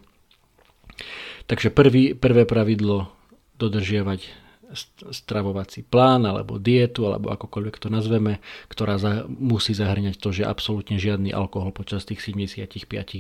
takže 1.51 1.67
prvý, 1.75 2.15
prvé 2.15 2.47
pravidlo 2.47 3.11
dodržiavať 3.59 4.31
stravovací 5.09 5.81
plán 5.81 6.29
alebo 6.29 6.61
dietu 6.61 7.09
alebo 7.09 7.33
akokoľvek 7.33 7.75
to 7.81 7.89
nazveme, 7.89 8.38
ktorá 8.69 9.01
za, 9.01 9.25
musí 9.25 9.73
zahrňať 9.73 10.21
to, 10.21 10.29
že 10.29 10.45
absolútne 10.45 11.01
žiadny 11.01 11.33
alkohol 11.33 11.73
počas 11.73 12.05
tých 12.05 12.21
75 12.21 12.77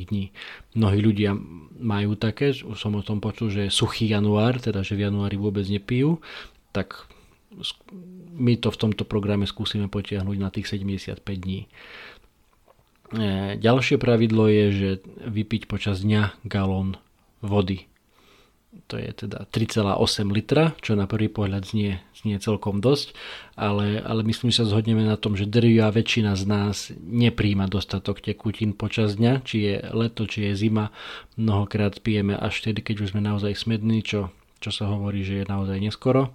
dní. 0.09 0.29
Mnohí 0.77 0.99
ľudia 1.01 1.33
majú 1.81 2.13
také, 2.13 2.53
už 2.53 2.77
som 2.77 2.93
o 2.93 3.01
tom 3.01 3.17
počul, 3.17 3.49
že 3.49 3.73
suchý 3.73 4.05
január, 4.13 4.61
teda 4.61 4.85
že 4.85 4.93
v 4.93 5.09
januári 5.09 5.41
vôbec 5.41 5.65
nepijú, 5.65 6.21
tak 6.69 7.09
my 8.37 8.53
to 8.61 8.69
v 8.69 8.77
tomto 8.77 9.03
programe 9.09 9.49
skúsime 9.49 9.89
potiahnuť 9.89 10.37
na 10.37 10.49
tých 10.53 10.69
75 10.69 11.25
dní. 11.25 11.65
E, 11.65 13.57
ďalšie 13.57 13.97
pravidlo 13.97 14.45
je, 14.45 14.65
že 14.69 14.89
vypiť 15.25 15.65
počas 15.65 16.05
dňa 16.05 16.45
galón 16.45 17.01
vody. 17.41 17.88
To 18.69 19.01
je 19.01 19.09
teda 19.25 19.49
3,8 19.49 20.29
litra, 20.29 20.77
čo 20.77 20.93
na 20.93 21.09
prvý 21.09 21.25
pohľad 21.25 21.65
znie, 21.65 22.05
znie 22.13 22.37
celkom 22.37 22.81
dosť, 22.85 23.17
ale, 23.57 23.97
ale 23.97 24.21
myslím, 24.21 24.53
že 24.53 24.61
sa 24.61 24.69
zhodneme 24.69 25.01
na 25.09 25.17
tom, 25.17 25.33
že 25.33 25.49
drvivá 25.49 25.89
väčšina 25.89 26.37
z 26.37 26.43
nás 26.45 26.93
nepríjma 26.97 27.65
dostatok 27.65 28.21
tekutín 28.21 28.77
počas 28.77 29.17
dňa, 29.17 29.41
či 29.41 29.57
je 29.65 29.75
leto, 29.89 30.29
či 30.29 30.49
je 30.49 30.69
zima. 30.69 30.93
Mnohokrát 31.33 31.97
pijeme 32.01 32.37
až 32.37 32.61
vtedy, 32.61 32.85
keď 32.85 32.95
už 33.09 33.17
sme 33.17 33.25
naozaj 33.25 33.57
smední, 33.57 34.05
čo, 34.05 34.29
čo 34.61 34.69
sa 34.69 34.85
hovorí, 34.85 35.25
že 35.25 35.41
je 35.41 35.45
naozaj 35.49 35.77
neskoro 35.81 36.29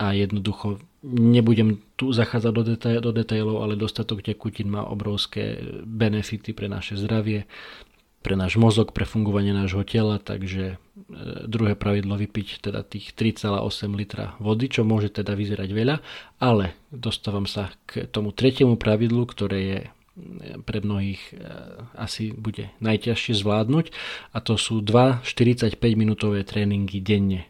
a 0.00 0.16
jednoducho 0.16 0.80
nebudem 1.04 1.80
tu 1.96 2.12
zachádzať 2.12 2.52
do, 2.52 2.62
detail, 2.64 2.98
do 3.00 3.12
detailov, 3.12 3.64
ale 3.64 3.76
dostatok 3.76 4.20
tekutín 4.20 4.72
má 4.72 4.84
obrovské 4.84 5.60
benefity 5.84 6.52
pre 6.52 6.68
naše 6.68 6.96
zdravie, 6.96 7.44
pre 8.20 8.36
náš 8.36 8.60
mozog, 8.60 8.92
pre 8.92 9.08
fungovanie 9.08 9.56
nášho 9.56 9.80
tela, 9.88 10.20
takže 10.20 10.76
e, 10.76 11.46
druhé 11.48 11.72
pravidlo 11.72 12.20
vypiť 12.20 12.68
teda 12.68 12.84
tých 12.84 13.16
3,8 13.16 13.64
litra 13.96 14.36
vody, 14.36 14.68
čo 14.68 14.84
môže 14.84 15.08
teda 15.08 15.32
vyzerať 15.32 15.70
veľa, 15.72 15.96
ale 16.36 16.76
dostávam 16.92 17.48
sa 17.48 17.72
k 17.88 18.04
tomu 18.12 18.36
tretiemu 18.36 18.76
pravidlu, 18.76 19.24
ktoré 19.24 19.58
je 19.64 19.78
e, 19.80 19.88
pre 20.60 20.84
mnohých 20.84 21.22
e, 21.32 21.34
asi 21.96 22.36
bude 22.36 22.68
najťažšie 22.84 23.40
zvládnuť 23.40 23.86
a 24.36 24.38
to 24.44 24.60
sú 24.60 24.84
dva 24.84 25.24
45 25.24 25.80
minútové 25.96 26.44
tréningy 26.44 27.00
denne. 27.00 27.48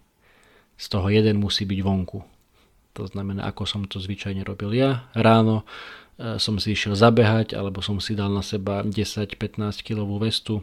Z 0.79 0.97
toho 0.97 1.11
jeden 1.11 1.43
musí 1.43 1.67
byť 1.67 1.81
vonku. 1.83 2.23
To 2.95 3.05
znamená, 3.07 3.47
ako 3.47 3.67
som 3.67 3.83
to 3.87 4.03
zvyčajne 4.03 4.43
robil 4.43 4.75
ja. 4.75 5.11
Ráno 5.15 5.63
som 6.37 6.61
si 6.61 6.77
išiel 6.77 6.93
zabehať, 6.93 7.57
alebo 7.57 7.81
som 7.81 7.97
si 7.97 8.13
dal 8.13 8.29
na 8.29 8.45
seba 8.45 8.85
10-15 8.85 9.81
kg 9.81 10.05
vestu 10.21 10.61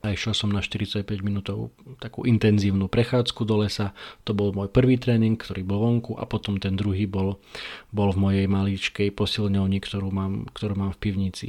a 0.00 0.16
išiel 0.16 0.32
som 0.32 0.48
na 0.48 0.64
45 0.64 1.04
minútovú 1.20 1.72
takú 2.00 2.24
intenzívnu 2.24 2.88
prechádzku 2.88 3.44
do 3.44 3.64
lesa. 3.64 3.92
To 4.24 4.32
bol 4.32 4.52
môj 4.52 4.72
prvý 4.72 4.96
tréning, 4.96 5.36
ktorý 5.36 5.60
bol 5.60 5.80
vonku 5.84 6.16
a 6.16 6.24
potom 6.24 6.56
ten 6.56 6.72
druhý 6.72 7.04
bol, 7.04 7.36
bol 7.92 8.08
v 8.12 8.18
mojej 8.20 8.46
maličkej 8.48 9.12
posilňovni, 9.12 9.76
ktorú 9.80 10.08
mám, 10.08 10.48
ktorú 10.56 10.76
mám 10.76 10.92
v 10.96 11.00
pivnici 11.04 11.48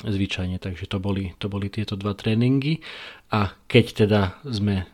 zvyčajne, 0.00 0.60
takže 0.60 0.88
to 0.88 1.00
boli, 1.00 1.32
to 1.40 1.48
boli 1.48 1.72
tieto 1.72 1.96
dva 1.96 2.12
tréningy 2.12 2.84
a 3.32 3.56
keď 3.64 4.04
teda 4.04 4.20
sme 4.44 4.84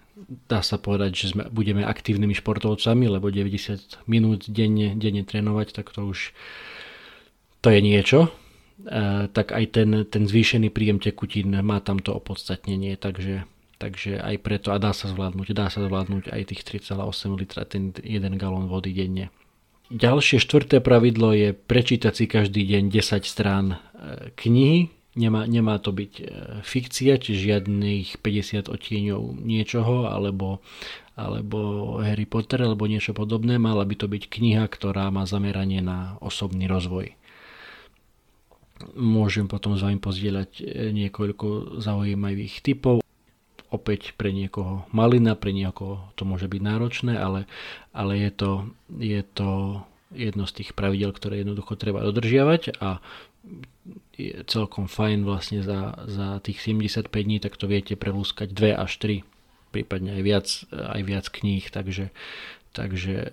dá 0.46 0.62
sa 0.62 0.78
povedať, 0.78 1.11
že 1.14 1.26
sme, 1.34 1.50
budeme 1.50 1.82
aktívnymi 1.82 2.38
športovcami, 2.38 3.11
lebo 3.11 3.28
90 3.28 4.06
minút 4.06 4.46
denne, 4.46 4.94
denne 4.94 5.26
trénovať, 5.26 5.75
tak 5.75 5.90
to 5.90 6.06
už 6.06 6.30
to 7.62 7.69
je 7.71 7.81
niečo. 7.81 8.28
E, 8.83 9.31
tak 9.31 9.54
aj 9.54 9.64
ten, 9.71 9.90
ten 10.11 10.26
zvýšený 10.26 10.75
príjem 10.75 10.99
tekutín 10.99 11.54
má 11.62 11.78
tamto 11.78 12.12
opodstatnenie, 12.12 12.99
takže, 12.99 13.47
takže 13.78 14.19
aj 14.19 14.37
preto 14.42 14.75
a 14.75 14.83
dá 14.83 14.90
sa 14.90 15.07
zvládnuť, 15.07 15.54
dá 15.54 15.71
sa 15.71 15.87
zvládnuť 15.87 16.35
aj 16.35 16.42
tých 16.50 16.62
3,8 16.90 17.38
litra, 17.38 17.62
ten 17.62 17.95
1 17.95 18.02
galón 18.35 18.66
vody 18.66 18.90
denne. 18.90 19.31
Ďalšie 19.92 20.42
štvrté 20.42 20.83
pravidlo 20.83 21.37
je 21.37 21.54
prečítať 21.54 22.12
si 22.12 22.25
každý 22.26 22.66
deň 22.66 22.90
10 22.90 23.23
strán 23.23 23.66
e, 23.73 23.76
knihy, 24.35 24.90
Nemá, 25.12 25.45
nemá 25.45 25.76
to 25.76 25.92
byť 25.92 26.12
e, 26.16 26.25
fikcia, 26.64 27.21
či 27.21 27.37
žiadnych 27.37 28.25
50 28.25 28.73
odtieňov 28.73 29.45
niečoho, 29.45 30.09
alebo, 30.09 30.64
alebo 31.12 31.61
Harry 32.00 32.25
Potter, 32.25 32.64
alebo 32.64 32.88
niečo 32.88 33.12
podobné. 33.12 33.61
Mala 33.61 33.85
by 33.85 33.92
to 33.92 34.09
byť 34.09 34.33
kniha, 34.33 34.64
ktorá 34.64 35.12
má 35.12 35.28
zameranie 35.28 35.85
na 35.85 36.16
osobný 36.25 36.64
rozvoj. 36.64 37.12
Môžem 38.96 39.46
potom 39.46 39.78
s 39.78 39.84
vami 39.84 39.98
pozdieľať 39.98 40.50
e, 40.60 40.62
niekoľko 40.94 41.78
zaujímavých 41.80 42.62
typov. 42.62 43.00
Opäť 43.72 44.12
pre 44.20 44.36
niekoho 44.36 44.84
malina, 44.92 45.32
pre 45.32 45.56
niekoho 45.56 46.12
to 46.14 46.28
môže 46.28 46.44
byť 46.44 46.60
náročné, 46.60 47.16
ale, 47.16 47.48
ale 47.96 48.20
je, 48.20 48.30
to, 48.30 48.50
je 49.00 49.22
to 49.24 49.80
jedno 50.12 50.44
z 50.44 50.52
tých 50.60 50.70
pravidel, 50.76 51.10
ktoré 51.16 51.40
jednoducho 51.40 51.80
treba 51.80 52.04
dodržiavať 52.04 52.76
a 52.84 53.00
je 54.14 54.44
celkom 54.46 54.86
fajn 54.86 55.24
vlastne 55.24 55.64
za, 55.64 56.04
za 56.04 56.38
tých 56.44 56.60
75 56.60 57.08
dní, 57.08 57.40
tak 57.40 57.56
to 57.56 57.66
viete 57.66 57.96
prelúskať 57.96 58.52
2 58.52 58.76
až 58.76 58.92
3, 59.00 59.72
prípadne 59.74 60.20
aj 60.20 60.22
viac, 60.22 60.46
aj 60.70 61.00
viac 61.02 61.26
kníh, 61.32 61.64
takže, 61.66 62.12
takže 62.76 63.32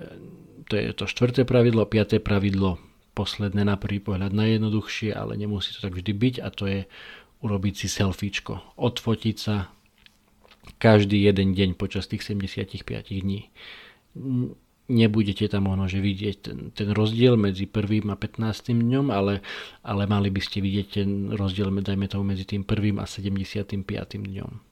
to 0.72 0.74
je 0.80 0.92
to 0.96 1.06
štvrté 1.06 1.44
pravidlo, 1.44 1.86
piaté 1.86 2.18
pravidlo, 2.18 2.80
posledné 3.14 3.66
na 3.66 3.76
prvý 3.76 4.00
pohľad 4.00 4.32
najjednoduchšie, 4.32 5.14
ale 5.14 5.36
nemusí 5.36 5.76
to 5.76 5.84
tak 5.84 5.96
vždy 5.98 6.14
byť 6.14 6.36
a 6.44 6.48
to 6.54 6.64
je 6.70 6.80
urobiť 7.40 7.74
si 7.76 7.88
selfiečko, 7.88 8.76
odfotiť 8.76 9.36
sa 9.40 9.72
každý 10.78 11.24
jeden 11.24 11.56
deň 11.56 11.80
počas 11.80 12.06
tých 12.06 12.24
75 12.24 12.84
dní 13.10 13.50
nebudete 14.90 15.46
tam 15.46 15.70
možno 15.70 15.86
že 15.86 16.02
vidieť 16.02 16.36
ten, 16.42 16.58
ten 16.74 16.90
rozdiel 16.92 17.38
medzi 17.38 17.70
prvým 17.70 18.10
a 18.10 18.18
15. 18.18 18.74
dňom, 18.74 19.14
ale, 19.14 19.46
ale 19.86 20.04
mali 20.10 20.34
by 20.34 20.42
ste 20.42 20.60
vidieť 20.60 20.88
ten 20.90 21.10
rozdiel 21.32 21.70
dajme 21.70 22.10
tomu 22.10 22.34
medzi 22.34 22.44
tým 22.44 22.66
prvým 22.66 22.98
a 22.98 23.06
75. 23.06 23.86
dňom. 24.18 24.69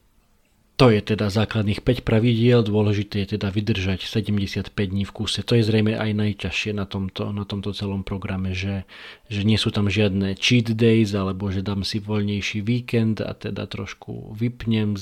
To 0.78 0.94
je 0.94 1.02
teda 1.02 1.34
základných 1.34 1.82
5 1.82 2.06
pravidiel, 2.06 2.62
dôležité 2.62 3.26
je 3.26 3.34
teda 3.34 3.50
vydržať 3.50 4.06
75 4.06 4.70
dní 4.78 5.10
v 5.10 5.12
kúse. 5.12 5.42
To 5.42 5.58
je 5.58 5.66
zrejme 5.66 5.98
aj 5.98 6.14
najťažšie 6.14 6.78
na 6.78 6.86
tomto, 6.86 7.34
na 7.34 7.50
tomto 7.50 7.74
celom 7.74 8.06
programe, 8.06 8.54
že, 8.54 8.86
že 9.26 9.42
nie 9.42 9.58
sú 9.58 9.74
tam 9.74 9.90
žiadne 9.90 10.38
cheat 10.38 10.78
days, 10.78 11.18
alebo 11.18 11.50
že 11.50 11.66
dám 11.66 11.82
si 11.82 11.98
voľnejší 11.98 12.62
víkend 12.62 13.26
a 13.26 13.34
teda 13.34 13.66
trošku 13.66 14.38
vypnem, 14.38 14.94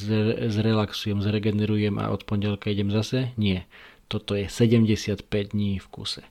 zrelaxujem, 0.47 1.19
zregenerujem 1.19 1.99
a 1.99 2.07
od 2.07 2.23
pondelka 2.23 2.71
idem 2.71 2.87
zase. 2.87 3.35
Nie 3.35 3.67
toto 4.07 4.37
je 4.37 4.47
75 4.47 5.27
dní 5.51 5.81
v 5.81 5.87
kuse. 5.89 6.23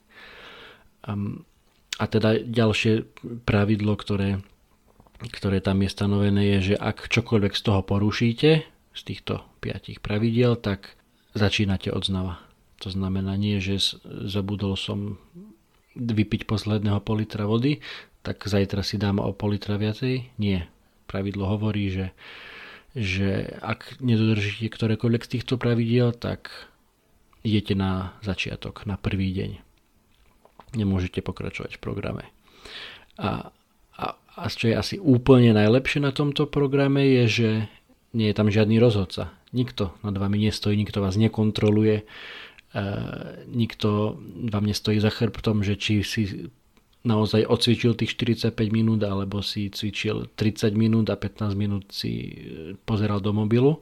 A 1.95 2.03
teda 2.09 2.39
ďalšie 2.41 3.07
pravidlo, 3.45 3.93
ktoré, 3.93 4.41
ktoré 5.21 5.61
tam 5.61 5.83
je 5.83 5.89
stanovené, 5.91 6.41
je, 6.57 6.73
že 6.73 6.75
ak 6.79 7.07
čokoľvek 7.07 7.53
z 7.53 7.61
toho 7.61 7.81
porušíte, 7.85 8.74
z 8.95 9.01
týchto 9.03 9.43
piatich 9.59 9.99
pravidiel, 9.99 10.55
tak 10.55 10.95
začínate 11.35 11.91
od 11.91 12.07
znova. 12.07 12.39
To 12.83 12.89
znamená 12.89 13.35
nie, 13.35 13.59
že 13.59 13.99
zabudol 14.07 14.79
som 14.79 15.19
vypiť 15.95 16.47
posledného 16.47 16.99
pol 17.03 17.23
litra 17.23 17.47
vody, 17.47 17.83
tak 18.23 18.43
zajtra 18.47 18.83
si 18.83 18.95
dám 18.97 19.19
o 19.19 19.31
pol 19.35 19.55
litra 19.55 19.75
viacej. 19.75 20.35
Nie. 20.39 20.67
Pravidlo 21.05 21.45
hovorí, 21.45 21.93
že, 21.93 22.07
že 22.97 23.55
ak 23.61 24.01
nedodržíte 24.01 24.71
ktorékoľvek 24.73 25.21
z 25.23 25.31
týchto 25.37 25.55
pravidiel, 25.61 26.11
tak 26.11 26.49
idete 27.45 27.77
na 27.77 28.17
začiatok, 28.25 28.89
na 28.89 28.97
prvý 28.97 29.29
deň. 29.31 29.51
nemôžete 30.75 31.23
pokračovať 31.23 31.79
v 31.79 31.83
programe. 31.83 32.23
A, 33.15 33.53
a, 33.95 34.05
a 34.19 34.43
čo 34.51 34.67
je 34.67 34.75
asi 34.75 34.95
úplne 34.99 35.55
najlepšie 35.55 36.03
na 36.03 36.11
tomto 36.11 36.49
programe 36.49 37.05
je, 37.05 37.23
že 37.29 37.49
nie 38.15 38.31
je 38.31 38.35
tam 38.39 38.47
žiadny 38.47 38.79
rozhodca. 38.79 39.35
Nikto 39.51 39.91
nad 39.99 40.15
vami 40.15 40.47
nestojí, 40.47 40.79
nikto 40.79 41.03
vás 41.03 41.19
nekontroluje, 41.19 42.01
e, 42.01 42.03
nikto 43.51 44.15
vám 44.47 44.65
nestojí 44.65 45.03
za 45.03 45.11
chrbtom, 45.11 45.67
že 45.67 45.75
či 45.75 45.99
si 45.99 46.21
naozaj 47.05 47.45
odcvičil 47.45 47.93
tých 47.93 48.17
45 48.17 48.55
minút 48.73 49.05
alebo 49.05 49.45
si 49.45 49.69
cvičil 49.69 50.31
30 50.33 50.73
minút 50.73 51.11
a 51.13 51.19
15 51.19 51.53
minút 51.53 51.91
si 51.91 52.11
e, 52.15 52.29
pozeral 52.87 53.19
do 53.19 53.35
mobilu. 53.35 53.77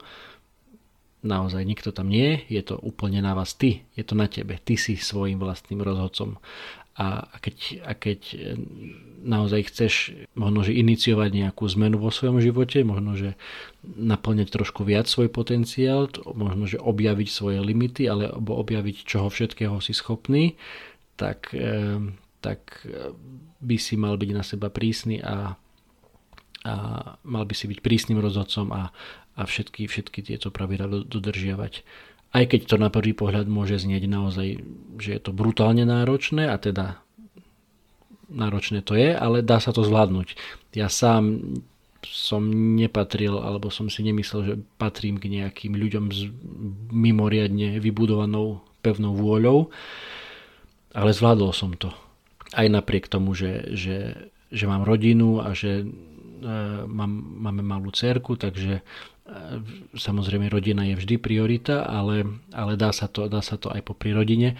Naozaj 1.24 1.64
nikto 1.64 1.88
tam 1.88 2.12
nie 2.12 2.44
je, 2.44 2.60
je 2.60 2.62
to 2.68 2.76
úplne 2.84 3.24
na 3.24 3.32
vás 3.32 3.56
ty, 3.56 3.88
je 3.96 4.04
to 4.04 4.12
na 4.12 4.28
tebe, 4.28 4.60
ty 4.60 4.76
si 4.76 4.92
svojim 5.00 5.40
vlastným 5.40 5.80
rozhodcom. 5.80 6.36
A 6.94 7.26
keď, 7.42 7.82
a 7.82 7.92
keď 7.98 8.20
e, 8.32 8.38
naozaj 9.26 9.66
chceš 9.66 10.14
možno, 10.38 10.62
že 10.62 10.78
iniciovať 10.78 11.30
nejakú 11.34 11.66
zmenu 11.74 11.98
vo 11.98 12.14
svojom 12.14 12.38
živote, 12.38 12.86
možno, 12.86 13.18
že 13.18 13.34
naplňať 13.82 14.54
trošku 14.54 14.86
viac 14.86 15.10
svoj 15.10 15.26
potenciál, 15.26 16.06
možno, 16.22 16.70
že 16.70 16.78
objaviť 16.78 17.28
svoje 17.28 17.58
limity, 17.58 18.06
alebo 18.06 18.54
objaviť 18.62 19.02
čoho 19.02 19.26
všetkého 19.26 19.82
si 19.82 19.90
schopný, 19.90 20.54
tak 21.18 21.50
e, 21.50 21.98
tak 22.44 22.84
e, 22.84 23.16
by 23.64 23.76
si 23.80 23.96
mal 23.96 24.20
byť 24.20 24.30
na 24.36 24.44
seba 24.44 24.68
prísny 24.68 25.24
a, 25.24 25.56
a 26.68 26.74
mal 27.24 27.44
by 27.48 27.54
si 27.56 27.64
byť 27.72 27.80
prísnym 27.80 28.20
rozhodcom 28.20 28.68
a, 28.76 28.92
a 29.40 29.42
všetky, 29.48 29.88
všetky 29.88 30.20
tieto 30.20 30.52
pravidla 30.52 31.08
dodržiavať. 31.08 31.80
Aj 32.34 32.44
keď 32.44 32.60
to 32.66 32.76
na 32.82 32.90
prvý 32.90 33.14
pohľad 33.14 33.46
môže 33.46 33.78
znieť 33.78 34.10
naozaj, 34.10 34.58
že 34.98 35.10
je 35.14 35.20
to 35.22 35.30
brutálne 35.30 35.86
náročné 35.86 36.50
a 36.50 36.58
teda 36.58 36.98
náročné 38.26 38.82
to 38.82 38.98
je, 38.98 39.14
ale 39.14 39.46
dá 39.46 39.62
sa 39.62 39.70
to 39.70 39.86
zvládnuť. 39.86 40.34
Ja 40.74 40.90
sám 40.90 41.54
som 42.04 42.50
nepatril, 42.76 43.38
alebo 43.38 43.72
som 43.72 43.88
si 43.88 44.04
nemyslel, 44.04 44.40
že 44.44 44.54
patrím 44.76 45.16
k 45.16 45.30
nejakým 45.30 45.72
ľuďom 45.72 46.04
s 46.12 46.28
mimoriadne 46.92 47.80
vybudovanou 47.80 48.60
pevnou 48.84 49.16
vôľou, 49.16 49.72
ale 50.92 51.10
zvládol 51.16 51.54
som 51.56 51.72
to 51.72 51.88
aj 52.54 52.66
napriek 52.70 53.10
tomu, 53.10 53.32
že, 53.34 53.72
že, 53.74 54.14
že 54.52 54.64
mám 54.70 54.86
rodinu 54.86 55.42
a 55.42 55.56
že 55.56 55.82
e, 55.82 55.86
mám, 56.86 57.10
máme 57.40 57.64
malú 57.66 57.90
cerku, 57.90 58.38
takže 58.38 58.84
samozrejme 59.96 60.52
rodina 60.52 60.84
je 60.84 61.00
vždy 61.00 61.16
priorita, 61.16 61.88
ale, 61.88 62.28
ale 62.52 62.76
dá, 62.76 62.92
sa 62.92 63.08
to, 63.08 63.24
dá 63.24 63.40
sa 63.40 63.56
to 63.56 63.72
aj 63.72 63.80
po 63.80 63.96
rodine. 63.96 64.56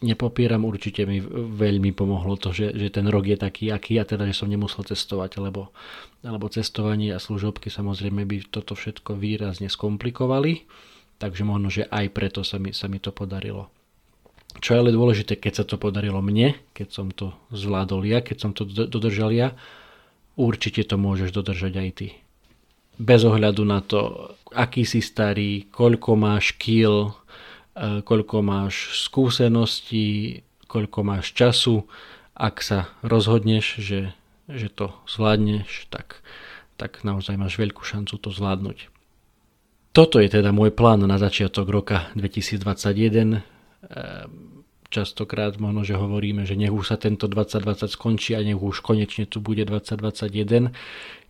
Nepopieram, 0.00 0.64
určite 0.64 1.04
mi 1.04 1.20
veľmi 1.60 1.92
pomohlo 1.92 2.40
to, 2.40 2.56
že, 2.56 2.72
že 2.72 2.88
ten 2.88 3.04
rok 3.04 3.28
je 3.28 3.36
taký, 3.36 3.68
aký 3.68 4.00
a 4.00 4.08
teda, 4.08 4.24
že 4.24 4.32
som 4.32 4.48
nemusel 4.48 4.80
cestovať, 4.82 5.38
lebo, 5.44 5.76
lebo 6.24 6.48
cestovanie 6.48 7.12
a 7.12 7.20
služobky 7.20 7.68
samozrejme 7.68 8.24
by 8.24 8.48
toto 8.48 8.72
všetko 8.72 9.20
výrazne 9.20 9.68
skomplikovali, 9.68 10.64
takže 11.20 11.44
možno, 11.44 11.68
že 11.68 11.84
aj 11.84 12.06
preto 12.16 12.40
sa 12.40 12.56
mi, 12.56 12.72
sa 12.72 12.88
mi 12.88 12.96
to 12.96 13.12
podarilo. 13.12 13.68
Čo 14.58 14.74
je 14.74 14.80
ale 14.82 14.96
dôležité, 14.96 15.36
keď 15.36 15.62
sa 15.62 15.64
to 15.68 15.76
podarilo 15.76 16.18
mne, 16.24 16.56
keď 16.72 16.88
som 16.90 17.12
to 17.12 17.36
zvládol 17.52 18.02
ja, 18.02 18.24
keď 18.24 18.36
som 18.40 18.50
to 18.56 18.66
dodržal 18.66 19.30
ja, 19.30 19.54
určite 20.34 20.80
to 20.88 20.96
môžeš 20.96 21.30
dodržať 21.30 21.76
aj 21.76 21.90
ty. 21.92 22.08
Bez 23.00 23.24
ohľadu 23.24 23.64
na 23.64 23.80
to, 23.80 24.32
aký 24.52 24.84
si 24.84 25.00
starý, 25.00 25.64
koľko 25.72 26.20
máš 26.20 26.52
kil, 26.60 27.16
e, 27.72 28.04
koľko 28.04 28.44
máš 28.44 29.00
skúseností, 29.08 30.44
koľko 30.68 31.00
máš 31.00 31.32
času, 31.32 31.88
ak 32.36 32.60
sa 32.60 32.92
rozhodneš, 33.00 33.80
že, 33.80 34.12
že 34.52 34.68
to 34.68 34.92
zvládneš, 35.08 35.88
tak, 35.88 36.20
tak 36.76 37.00
naozaj 37.00 37.40
máš 37.40 37.56
veľkú 37.56 37.80
šancu 37.80 38.20
to 38.20 38.28
zvládnuť. 38.28 38.92
Toto 39.96 40.20
je 40.20 40.28
teda 40.28 40.52
môj 40.52 40.70
plán 40.70 41.02
na 41.02 41.16
začiatok 41.16 41.66
roka 41.72 42.12
2021 42.14 43.40
Ehm, 43.80 44.60
častokrát 44.92 45.56
možno, 45.56 45.86
že 45.88 45.96
hovoríme, 45.96 46.44
že 46.44 46.58
nech 46.58 46.74
už 46.74 46.92
sa 46.92 46.96
tento 47.00 47.26
2020 47.26 47.88
skončí 47.88 48.36
a 48.36 48.44
nech 48.44 48.58
už 48.58 48.84
konečne 48.84 49.24
tu 49.24 49.40
bude 49.40 49.64
2021, 49.64 50.68
e, 50.68 50.70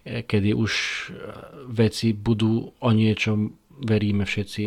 kedy 0.05 0.57
už 0.57 0.73
e, 0.73 0.83
veci 1.69 2.17
budú 2.17 2.73
o 2.79 2.91
niečom, 2.91 3.53
veríme 3.85 4.25
všetci, 4.25 4.65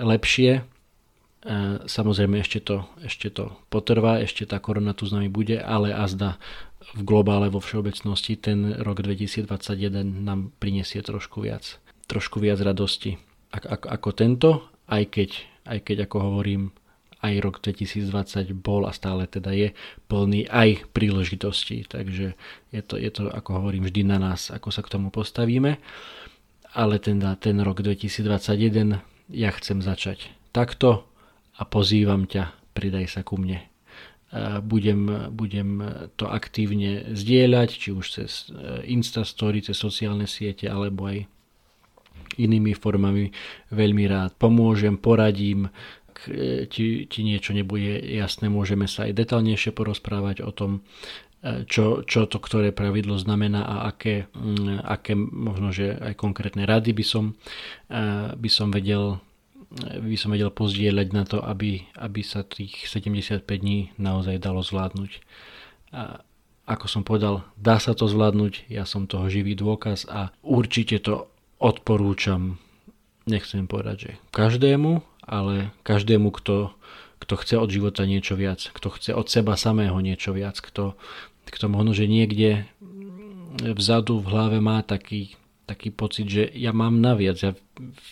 lepšie. 0.00 0.52
E, 0.58 0.62
samozrejme 1.84 2.40
ešte 2.40 2.64
to, 2.64 2.88
ešte 3.04 3.28
to 3.32 3.52
potrvá, 3.68 4.20
ešte 4.24 4.48
tá 4.48 4.62
korona 4.62 4.96
tu 4.96 5.04
s 5.04 5.12
nami 5.12 5.28
bude, 5.28 5.60
ale 5.60 5.92
azda 5.92 6.40
v 6.96 7.04
globále 7.04 7.52
vo 7.52 7.60
všeobecnosti 7.60 8.36
ten 8.40 8.76
rok 8.80 9.04
2021 9.04 9.46
nám 10.02 10.50
prinesie 10.58 11.04
trošku 11.04 11.44
viac, 11.44 11.78
trošku 12.08 12.40
viac 12.40 12.58
radosti 12.60 13.20
ako, 13.52 13.86
ako 13.86 14.10
tento, 14.16 14.50
aj 14.88 15.04
keď, 15.12 15.30
aj 15.68 15.78
keď 15.84 15.96
ako 16.08 16.16
hovorím, 16.18 16.72
aj 17.22 17.34
rok 17.38 17.62
2020 17.62 18.50
bol 18.58 18.82
a 18.84 18.92
stále 18.92 19.30
teda 19.30 19.54
je 19.54 19.68
plný 20.10 20.50
aj 20.50 20.90
príležitostí. 20.90 21.86
Takže 21.86 22.34
je 22.74 22.82
to, 22.82 22.98
je 22.98 23.10
to, 23.14 23.30
ako 23.30 23.62
hovorím, 23.62 23.86
vždy 23.86 24.02
na 24.02 24.18
nás, 24.18 24.50
ako 24.50 24.74
sa 24.74 24.82
k 24.82 24.92
tomu 24.98 25.14
postavíme. 25.14 25.78
Ale 26.74 26.98
teda 26.98 27.38
ten 27.38 27.62
rok 27.62 27.80
2021 27.80 28.98
ja 29.30 29.50
chcem 29.54 29.78
začať 29.80 30.34
takto 30.50 31.06
a 31.56 31.62
pozývam 31.62 32.26
ťa, 32.26 32.74
pridaj 32.74 33.06
sa 33.06 33.20
ku 33.22 33.38
mne. 33.38 33.62
Budem, 34.64 35.28
budem 35.28 35.84
to 36.16 36.24
aktívne 36.26 37.12
zdieľať, 37.12 37.68
či 37.68 37.88
už 37.92 38.06
cez 38.08 38.48
e, 38.48 38.80
Instastory, 38.88 39.60
cez 39.60 39.76
sociálne 39.76 40.24
siete, 40.24 40.72
alebo 40.72 41.04
aj 41.04 41.28
inými 42.40 42.72
formami 42.72 43.28
veľmi 43.68 44.04
rád 44.08 44.32
pomôžem, 44.40 44.96
poradím, 44.96 45.68
E, 46.28 46.66
ti, 46.70 47.06
ti 47.06 47.20
niečo 47.26 47.54
nebude 47.56 47.98
jasné, 48.02 48.46
môžeme 48.52 48.86
sa 48.86 49.08
aj 49.08 49.18
detálnejšie 49.18 49.72
porozprávať 49.74 50.42
o 50.46 50.50
tom, 50.54 50.84
e, 51.42 51.64
čo, 51.66 52.06
čo 52.06 52.26
to 52.30 52.38
ktoré 52.38 52.70
pravidlo 52.70 53.18
znamená 53.18 53.64
a 53.64 53.76
aké, 53.90 54.30
mm, 54.34 54.84
aké 54.86 55.14
možno, 55.16 55.74
že 55.74 55.96
aj 55.98 56.14
konkrétne 56.18 56.68
rady 56.68 56.94
by 56.94 57.04
som, 57.04 57.24
e, 57.90 58.02
by 58.36 58.50
som 58.50 58.70
vedel 58.70 59.22
by 59.80 60.20
som 60.20 60.36
vedel 60.36 60.52
pozdieľať 60.52 61.08
na 61.16 61.24
to, 61.24 61.40
aby, 61.40 61.88
aby 61.96 62.20
sa 62.20 62.44
tých 62.44 62.84
75 62.92 63.48
dní 63.48 63.88
naozaj 63.96 64.36
dalo 64.36 64.60
zvládnuť. 64.60 65.24
A 65.96 66.20
ako 66.68 66.86
som 66.92 67.02
povedal, 67.02 67.40
dá 67.56 67.80
sa 67.80 67.96
to 67.96 68.04
zvládnuť, 68.04 68.68
ja 68.68 68.84
som 68.84 69.08
toho 69.08 69.32
živý 69.32 69.56
dôkaz 69.56 70.04
a 70.12 70.28
určite 70.44 71.00
to 71.00 71.26
odporúčam, 71.56 72.60
nechcem 73.24 73.64
povedať, 73.64 73.96
že 73.96 74.10
každému, 74.34 75.00
ale 75.22 75.70
každému, 75.86 76.34
kto, 76.34 76.74
kto 77.22 77.34
chce 77.38 77.54
od 77.58 77.70
života 77.70 78.02
niečo 78.04 78.34
viac, 78.34 78.70
kto 78.74 78.88
chce 78.98 79.10
od 79.14 79.26
seba 79.30 79.54
samého 79.54 79.94
niečo 80.02 80.34
viac, 80.34 80.58
kto, 80.58 80.98
kto 81.46 81.64
možno, 81.70 81.94
že 81.94 82.10
niekde 82.10 82.66
vzadu 83.60 84.18
v 84.18 84.30
hlave 84.30 84.58
má 84.58 84.82
taký, 84.82 85.36
taký 85.68 85.92
pocit, 85.92 86.26
že 86.26 86.44
ja 86.56 86.74
mám 86.74 86.98
naviac, 86.98 87.38
ja 87.38 87.52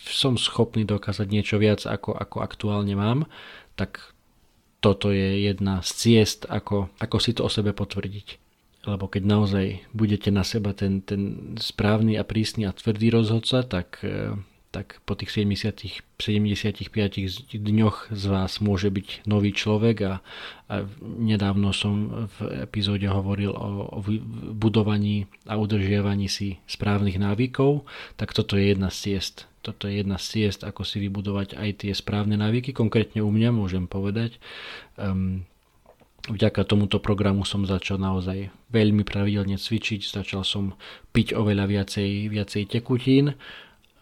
som 0.07 0.37
schopný 0.39 0.87
dokázať 0.87 1.27
niečo 1.27 1.57
viac, 1.59 1.83
ako, 1.83 2.15
ako 2.15 2.37
aktuálne 2.39 2.93
mám, 2.95 3.27
tak 3.75 3.99
toto 4.81 5.13
je 5.13 5.45
jedna 5.45 5.85
z 5.85 5.89
ciest, 5.93 6.49
ako, 6.49 6.89
ako 6.97 7.17
si 7.21 7.37
to 7.37 7.45
o 7.45 7.49
sebe 7.53 7.69
potvrdiť. 7.71 8.41
Lebo 8.81 9.05
keď 9.05 9.23
naozaj 9.29 9.65
budete 9.93 10.33
na 10.33 10.41
seba 10.41 10.73
ten, 10.73 11.05
ten 11.05 11.53
správny 11.61 12.17
a 12.17 12.25
prísny 12.25 12.65
a 12.65 12.73
tvrdý 12.73 13.13
rozhodca, 13.13 13.61
tak 13.61 14.01
tak 14.71 15.03
po 15.03 15.19
tých 15.19 15.35
70, 15.35 16.15
75 16.15 17.59
dňoch 17.59 18.15
z 18.15 18.23
vás 18.31 18.63
môže 18.63 18.87
byť 18.87 19.27
nový 19.27 19.51
človek 19.51 19.95
a, 20.07 20.13
a 20.71 20.75
nedávno 21.03 21.75
som 21.75 22.27
v 22.39 22.63
epizóde 22.63 23.03
hovoril 23.11 23.51
o, 23.51 23.67
o 23.91 23.99
budovaní 24.55 25.27
a 25.43 25.59
udržiavaní 25.59 26.31
si 26.31 26.63
správnych 26.71 27.19
návykov, 27.19 27.83
tak 28.15 28.31
toto 28.31 28.55
je 28.55 28.71
jedna 28.71 28.87
z 28.87 29.19
ciest. 29.19 29.51
Toto 29.59 29.91
je 29.91 29.99
jedna 29.99 30.15
z 30.15 30.25
ciest, 30.39 30.63
ako 30.63 30.87
si 30.87 31.03
vybudovať 31.03 31.59
aj 31.59 31.85
tie 31.85 31.91
správne 31.93 32.39
návyky. 32.39 32.71
Konkrétne 32.71 33.21
u 33.21 33.29
mňa 33.29 33.51
môžem 33.53 33.85
povedať, 33.85 34.39
um, 34.97 35.45
vďaka 36.31 36.63
tomuto 36.63 36.97
programu 37.03 37.43
som 37.43 37.67
začal 37.67 37.99
naozaj 37.99 38.49
veľmi 38.71 39.03
pravidelne 39.03 39.59
cvičiť, 39.59 40.05
začal 40.05 40.47
som 40.47 40.79
piť 41.11 41.33
oveľa 41.33 41.65
viacej, 41.67 42.31
viacej 42.31 42.63
tekutín, 42.71 43.35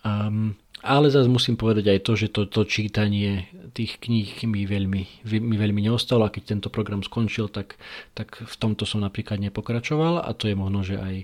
Um, 0.05 0.55
ale 0.79 1.11
zase 1.11 1.27
musím 1.27 1.59
povedať 1.59 1.91
aj 1.91 1.99
to, 2.07 2.13
že 2.15 2.27
to, 2.31 2.47
to 2.47 2.63
čítanie 2.63 3.51
tých 3.75 3.99
kníh 3.99 4.31
mi 4.47 4.63
veľmi, 4.63 5.01
mi 5.27 5.55
veľmi 5.59 5.81
neostalo 5.83 6.23
a 6.23 6.31
keď 6.31 6.55
tento 6.55 6.69
program 6.71 7.03
skončil, 7.03 7.51
tak, 7.51 7.75
tak 8.15 8.39
v 8.39 8.55
tomto 8.55 8.87
som 8.87 9.03
napríklad 9.03 9.43
nepokračoval 9.43 10.23
a 10.23 10.31
to 10.31 10.47
je 10.47 10.55
možno, 10.55 10.79
že 10.87 10.95
aj, 10.95 11.15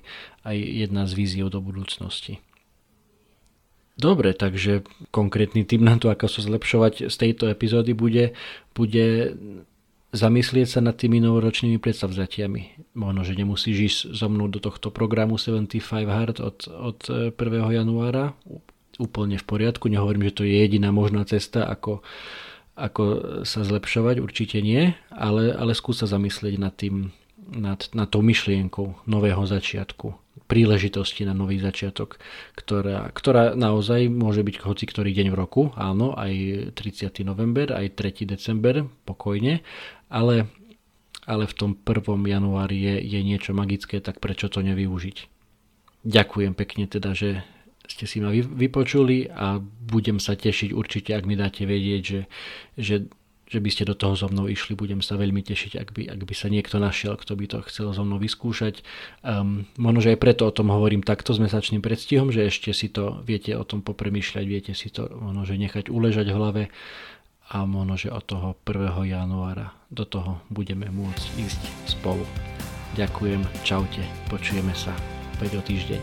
aj 0.44 0.58
jedna 0.60 1.08
z 1.08 1.12
víziev 1.16 1.48
do 1.56 1.64
budúcnosti. 1.64 2.44
Dobre, 3.96 4.36
takže 4.36 4.84
konkrétny 5.16 5.64
tip 5.64 5.80
na 5.80 5.96
to, 5.96 6.12
ako 6.12 6.28
sa 6.28 6.44
zlepšovať 6.44 7.08
z 7.08 7.16
tejto 7.16 7.48
epizódy 7.48 7.96
bude, 7.96 8.36
bude 8.76 9.40
zamyslieť 10.16 10.68
sa 10.68 10.80
nad 10.80 10.96
tými 10.96 11.20
novoročnými 11.20 11.78
predstavzatiami. 11.78 12.96
Možno, 12.96 13.22
že 13.28 13.36
nemusíš 13.36 13.78
ísť 13.78 14.00
so 14.16 14.28
mnou 14.32 14.48
do 14.48 14.64
tohto 14.64 14.90
programu 14.90 15.36
75 15.36 16.08
Hard 16.08 16.38
od, 16.40 16.58
od 16.72 17.00
1. 17.36 17.36
januára. 17.76 18.34
Úplne 18.96 19.36
v 19.36 19.46
poriadku. 19.46 19.92
Nehovorím, 19.92 20.32
že 20.32 20.42
to 20.42 20.44
je 20.48 20.56
jediná 20.56 20.96
možná 20.96 21.28
cesta, 21.28 21.68
ako, 21.68 22.00
ako 22.80 23.04
sa 23.44 23.68
zlepšovať. 23.68 24.24
Určite 24.24 24.64
nie. 24.64 24.96
Ale, 25.12 25.52
ale 25.52 25.76
skús 25.76 26.00
sa 26.00 26.08
zamyslieť 26.08 26.56
nad 26.56 26.72
tým, 26.72 27.12
nad, 27.52 27.84
nad 27.92 28.08
tou 28.08 28.24
myšlienkou 28.24 29.06
nového 29.06 29.44
začiatku 29.44 30.26
príležitosti 30.46 31.26
na 31.26 31.34
nový 31.34 31.58
začiatok, 31.58 32.22
ktorá, 32.54 33.10
ktorá 33.10 33.58
naozaj 33.58 34.12
môže 34.14 34.46
byť 34.46 34.62
hoci 34.62 34.86
ktorý 34.86 35.10
deň 35.10 35.28
v 35.34 35.38
roku, 35.38 35.62
áno, 35.74 36.14
aj 36.14 36.34
30. 36.78 37.26
november, 37.26 37.74
aj 37.74 37.98
3. 37.98 38.30
december, 38.30 38.86
pokojne, 39.10 39.66
ale, 40.10 40.50
ale 41.26 41.44
v 41.46 41.54
tom 41.54 41.72
1. 41.78 42.06
januári 42.26 42.78
je, 42.78 42.96
je 43.06 43.20
niečo 43.22 43.52
magické, 43.56 44.00
tak 44.00 44.22
prečo 44.22 44.50
to 44.52 44.62
nevyužiť? 44.62 45.18
Ďakujem 46.06 46.54
pekne 46.54 46.86
teda, 46.86 47.18
že 47.18 47.42
ste 47.86 48.06
si 48.10 48.18
ma 48.22 48.34
vypočuli 48.34 49.30
a 49.30 49.62
budem 49.62 50.18
sa 50.18 50.34
tešiť 50.34 50.74
určite, 50.74 51.14
ak 51.14 51.26
mi 51.30 51.38
dáte 51.38 51.66
vedieť, 51.70 52.02
že, 52.02 52.22
že 52.78 52.96
že 53.46 53.62
by 53.62 53.70
ste 53.70 53.86
do 53.86 53.94
toho 53.94 54.18
so 54.18 54.26
mnou 54.26 54.50
išli. 54.50 54.74
Budem 54.74 55.06
sa 55.06 55.22
veľmi 55.22 55.46
tešiť, 55.46 55.78
ak 55.78 55.90
by, 55.94 56.04
ak 56.10 56.22
by 56.26 56.34
sa 56.34 56.50
niekto 56.50 56.82
našiel, 56.82 57.14
kto 57.14 57.38
by 57.38 57.46
to 57.46 57.58
chcel 57.70 57.94
so 57.94 58.02
mnou 58.02 58.18
vyskúšať. 58.18 58.82
Um, 59.22 59.70
možno, 59.78 60.02
že 60.02 60.18
aj 60.18 60.20
preto 60.22 60.50
o 60.50 60.56
tom 60.56 60.74
hovorím 60.74 61.06
takto 61.06 61.30
s 61.30 61.40
mesačným 61.40 61.86
predstihom, 61.86 62.34
že 62.34 62.50
ešte 62.50 62.74
si 62.74 62.90
to 62.90 63.22
viete 63.22 63.54
o 63.54 63.62
tom 63.62 63.86
popremýšľať, 63.86 64.46
viete 64.50 64.74
si 64.74 64.90
to 64.90 65.06
možno, 65.14 65.46
že 65.46 65.62
nechať 65.62 65.94
uležať 65.94 66.26
v 66.34 66.38
hlave 66.38 66.64
a 67.50 67.62
možno, 67.70 67.94
že 67.94 68.10
od 68.10 68.26
toho 68.26 68.58
1. 68.66 69.06
januára 69.06 69.70
do 69.94 70.02
toho 70.02 70.42
budeme 70.50 70.90
môcť 70.90 71.26
ísť 71.38 71.62
spolu. 71.86 72.26
Ďakujem, 72.98 73.46
čaute, 73.62 74.02
počujeme 74.32 74.74
sa 74.74 74.96
opäť 75.38 75.60
o 75.60 75.62
týždeň. 75.62 76.02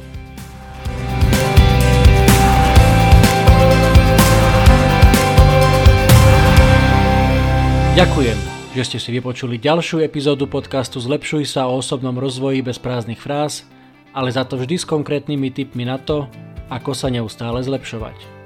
Ďakujem, 7.92 8.38
že 8.72 8.82
ste 8.88 8.98
si 9.00 9.10
vypočuli 9.12 9.60
ďalšiu 9.60 10.00
epizódu 10.00 10.48
podcastu 10.48 10.96
Zlepšuj 10.96 11.44
sa 11.44 11.68
o 11.68 11.76
osobnom 11.76 12.16
rozvoji 12.16 12.64
bez 12.64 12.80
prázdnych 12.80 13.20
fráz, 13.20 13.68
ale 14.16 14.32
za 14.32 14.48
to 14.48 14.56
vždy 14.56 14.80
s 14.80 14.88
konkrétnymi 14.88 15.52
tipmi 15.52 15.84
na 15.84 16.00
to, 16.00 16.24
ako 16.72 16.96
sa 16.96 17.12
neustále 17.12 17.60
zlepšovať. 17.60 18.41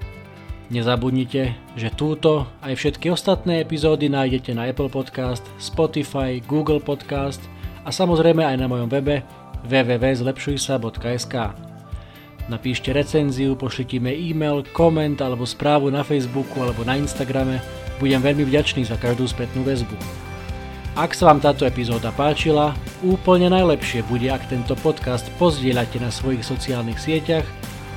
Nezabudnite, 0.67 1.55
že 1.79 1.95
túto 1.95 2.51
aj 2.59 2.75
všetky 2.75 3.07
ostatné 3.15 3.63
epizódy 3.63 4.11
nájdete 4.11 4.51
na 4.51 4.67
Apple 4.67 4.91
Podcast, 4.91 5.47
Spotify, 5.63 6.43
Google 6.43 6.83
Podcast 6.83 7.39
a 7.87 7.95
samozrejme 7.95 8.43
aj 8.43 8.57
na 8.59 8.67
mojom 8.67 8.91
webe 8.91 9.23
www.zlepšujsa.sk. 9.63 11.35
Napíšte 12.51 12.91
recenziu, 12.91 13.55
pošlite 13.55 14.03
mi 14.03 14.11
e-mail, 14.35 14.67
koment 14.75 15.23
alebo 15.23 15.47
správu 15.47 15.87
na 15.87 16.03
Facebooku 16.03 16.59
alebo 16.59 16.83
na 16.83 16.99
Instagrame 16.99 17.63
budem 18.03 18.19
veľmi 18.19 18.43
vďačný 18.43 18.91
za 18.91 18.99
každú 18.99 19.31
spätnú 19.31 19.63
väzbu. 19.63 19.95
Ak 20.99 21.15
sa 21.15 21.31
vám 21.31 21.39
táto 21.39 21.63
epizóda 21.63 22.11
páčila, 22.11 22.75
úplne 23.07 23.55
najlepšie 23.55 24.03
bude, 24.11 24.27
ak 24.35 24.51
tento 24.51 24.75
podcast 24.83 25.31
pozdieľate 25.39 26.03
na 26.03 26.11
svojich 26.11 26.43
sociálnych 26.43 26.99
sieťach 26.99 27.47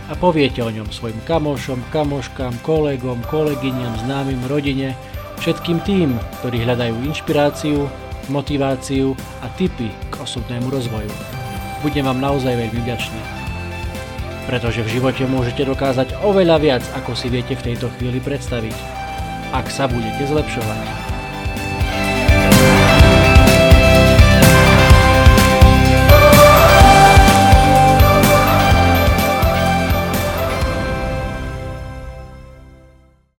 a 0.09 0.13
poviete 0.17 0.65
o 0.65 0.73
ňom 0.73 0.89
svojim 0.89 1.21
kamošom, 1.29 1.79
kamoškám, 1.93 2.57
kolegom, 2.65 3.21
kolegyňam, 3.29 4.09
známym, 4.09 4.41
rodine, 4.49 4.97
všetkým 5.39 5.79
tým, 5.85 6.17
ktorí 6.41 6.65
hľadajú 6.65 7.05
inšpiráciu, 7.05 7.85
motiváciu 8.33 9.13
a 9.45 9.47
tipy 9.55 9.93
k 10.09 10.13
osobnému 10.17 10.73
rozvoju. 10.73 11.13
Budem 11.85 12.09
vám 12.09 12.19
naozaj 12.19 12.57
veľmi 12.57 12.79
vďačný. 12.83 13.21
Pretože 14.49 14.81
v 14.81 14.97
živote 14.97 15.23
môžete 15.29 15.63
dokázať 15.63 16.17
oveľa 16.25 16.57
viac, 16.57 16.83
ako 16.97 17.13
si 17.13 17.29
viete 17.29 17.53
v 17.53 17.71
tejto 17.71 17.93
chvíli 17.95 18.17
predstaviť 18.17 18.99
ak 19.49 19.65
sa 19.69 19.89
budete 19.89 20.29
zlepšovať. 20.29 21.08